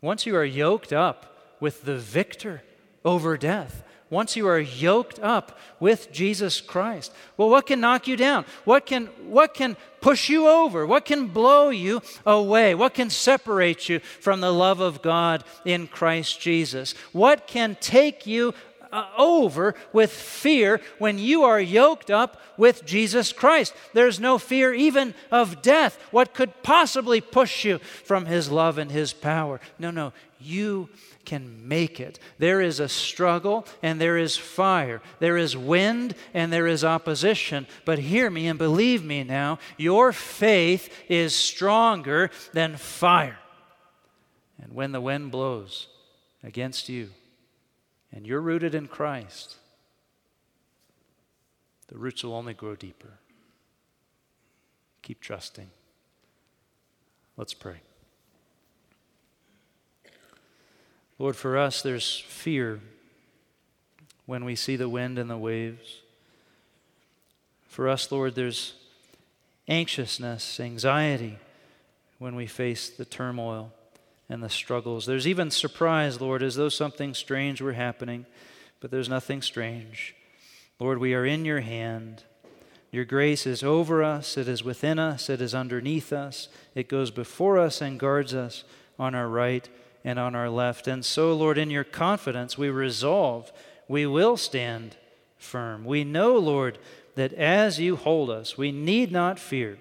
once 0.00 0.24
you 0.24 0.34
are 0.34 0.44
yoked 0.44 0.92
up 0.92 1.36
with 1.60 1.84
the 1.84 1.98
victor 1.98 2.62
over 3.04 3.36
death, 3.36 3.82
once 4.10 4.36
you 4.36 4.46
are 4.48 4.58
yoked 4.58 5.20
up 5.20 5.58
with 5.78 6.10
Jesus 6.10 6.60
Christ. 6.60 7.12
Well, 7.36 7.48
what 7.48 7.66
can 7.66 7.80
knock 7.80 8.08
you 8.08 8.16
down? 8.16 8.44
What 8.64 8.84
can, 8.84 9.06
what 9.28 9.54
can 9.54 9.76
push 10.00 10.28
you 10.28 10.48
over? 10.48 10.84
What 10.84 11.04
can 11.04 11.28
blow 11.28 11.70
you 11.70 12.02
away? 12.26 12.74
What 12.74 12.94
can 12.94 13.08
separate 13.08 13.88
you 13.88 14.00
from 14.00 14.40
the 14.40 14.52
love 14.52 14.80
of 14.80 15.00
God 15.00 15.44
in 15.64 15.86
Christ 15.86 16.40
Jesus? 16.40 16.92
What 17.12 17.46
can 17.46 17.76
take 17.80 18.26
you 18.26 18.52
Uh, 18.92 19.06
over 19.16 19.76
with 19.92 20.10
fear 20.10 20.80
when 20.98 21.16
you 21.18 21.44
are 21.44 21.60
yoked 21.60 22.10
up 22.10 22.40
with 22.56 22.84
Jesus 22.84 23.32
Christ. 23.32 23.72
There's 23.94 24.18
no 24.18 24.36
fear 24.36 24.74
even 24.74 25.14
of 25.30 25.62
death. 25.62 25.96
What 26.10 26.34
could 26.34 26.62
possibly 26.64 27.20
push 27.20 27.64
you 27.64 27.78
from 27.78 28.26
His 28.26 28.50
love 28.50 28.78
and 28.78 28.90
His 28.90 29.12
power? 29.12 29.60
No, 29.78 29.92
no, 29.92 30.12
you 30.40 30.88
can 31.24 31.68
make 31.68 32.00
it. 32.00 32.18
There 32.38 32.60
is 32.60 32.80
a 32.80 32.88
struggle 32.88 33.66
and 33.82 34.00
there 34.00 34.18
is 34.18 34.36
fire. 34.36 35.00
There 35.20 35.36
is 35.36 35.56
wind 35.56 36.16
and 36.34 36.52
there 36.52 36.66
is 36.66 36.84
opposition. 36.84 37.68
But 37.84 38.00
hear 38.00 38.30
me 38.30 38.48
and 38.48 38.58
believe 38.58 39.04
me 39.04 39.22
now 39.22 39.60
your 39.76 40.12
faith 40.12 40.92
is 41.08 41.34
stronger 41.34 42.30
than 42.52 42.76
fire. 42.76 43.38
And 44.60 44.74
when 44.74 44.92
the 44.92 45.00
wind 45.00 45.30
blows 45.30 45.86
against 46.42 46.88
you, 46.88 47.10
and 48.12 48.26
you're 48.26 48.40
rooted 48.40 48.74
in 48.74 48.88
Christ, 48.88 49.56
the 51.88 51.98
roots 51.98 52.22
will 52.22 52.34
only 52.34 52.54
grow 52.54 52.74
deeper. 52.74 53.18
Keep 55.02 55.20
trusting. 55.20 55.70
Let's 57.36 57.54
pray. 57.54 57.80
Lord, 61.18 61.36
for 61.36 61.58
us, 61.58 61.82
there's 61.82 62.18
fear 62.18 62.80
when 64.26 64.44
we 64.44 64.54
see 64.54 64.76
the 64.76 64.88
wind 64.88 65.18
and 65.18 65.28
the 65.28 65.36
waves. 65.36 66.00
For 67.68 67.88
us, 67.88 68.10
Lord, 68.10 68.34
there's 68.34 68.74
anxiousness, 69.68 70.60
anxiety 70.60 71.38
when 72.18 72.36
we 72.36 72.46
face 72.46 72.88
the 72.88 73.04
turmoil 73.04 73.72
and 74.30 74.42
the 74.42 74.48
struggles. 74.48 75.04
There's 75.04 75.26
even 75.26 75.50
surprise, 75.50 76.20
Lord, 76.20 76.42
as 76.42 76.54
though 76.54 76.68
something 76.70 77.12
strange 77.12 77.60
were 77.60 77.74
happening, 77.74 78.24
but 78.80 78.90
there's 78.90 79.08
nothing 79.08 79.42
strange. 79.42 80.14
Lord, 80.78 80.98
we 80.98 81.12
are 81.12 81.26
in 81.26 81.44
your 81.44 81.60
hand. 81.60 82.22
Your 82.92 83.04
grace 83.04 83.46
is 83.46 83.62
over 83.62 84.02
us, 84.02 84.36
it 84.36 84.48
is 84.48 84.64
within 84.64 84.98
us, 84.98 85.28
it 85.28 85.40
is 85.40 85.54
underneath 85.54 86.12
us, 86.12 86.48
it 86.74 86.88
goes 86.88 87.10
before 87.10 87.58
us 87.58 87.80
and 87.80 88.00
guards 88.00 88.32
us 88.32 88.64
on 88.98 89.14
our 89.14 89.28
right 89.28 89.68
and 90.04 90.18
on 90.18 90.34
our 90.34 90.48
left. 90.48 90.86
And 90.88 91.04
so, 91.04 91.34
Lord, 91.34 91.58
in 91.58 91.70
your 91.70 91.84
confidence, 91.84 92.56
we 92.56 92.70
resolve 92.70 93.52
we 93.90 94.06
will 94.06 94.36
stand 94.36 94.96
firm. 95.36 95.84
We 95.84 96.04
know, 96.04 96.36
Lord, 96.36 96.78
that 97.16 97.32
as 97.32 97.80
you 97.80 97.96
hold 97.96 98.30
us, 98.30 98.56
we 98.56 98.70
need 98.70 99.10
not 99.10 99.40
fear. 99.40 99.78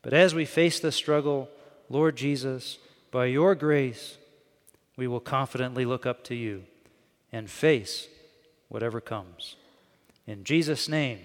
But 0.00 0.14
as 0.14 0.34
we 0.34 0.46
face 0.46 0.80
the 0.80 0.90
struggle, 0.90 1.50
Lord 1.90 2.16
Jesus, 2.16 2.78
by 3.10 3.26
your 3.26 3.54
grace, 3.54 4.16
we 4.96 5.06
will 5.06 5.20
confidently 5.20 5.84
look 5.84 6.06
up 6.06 6.24
to 6.24 6.34
you 6.34 6.64
and 7.32 7.50
face 7.50 8.08
whatever 8.68 9.00
comes. 9.00 9.56
In 10.26 10.44
Jesus' 10.44 10.88
name, 10.88 11.20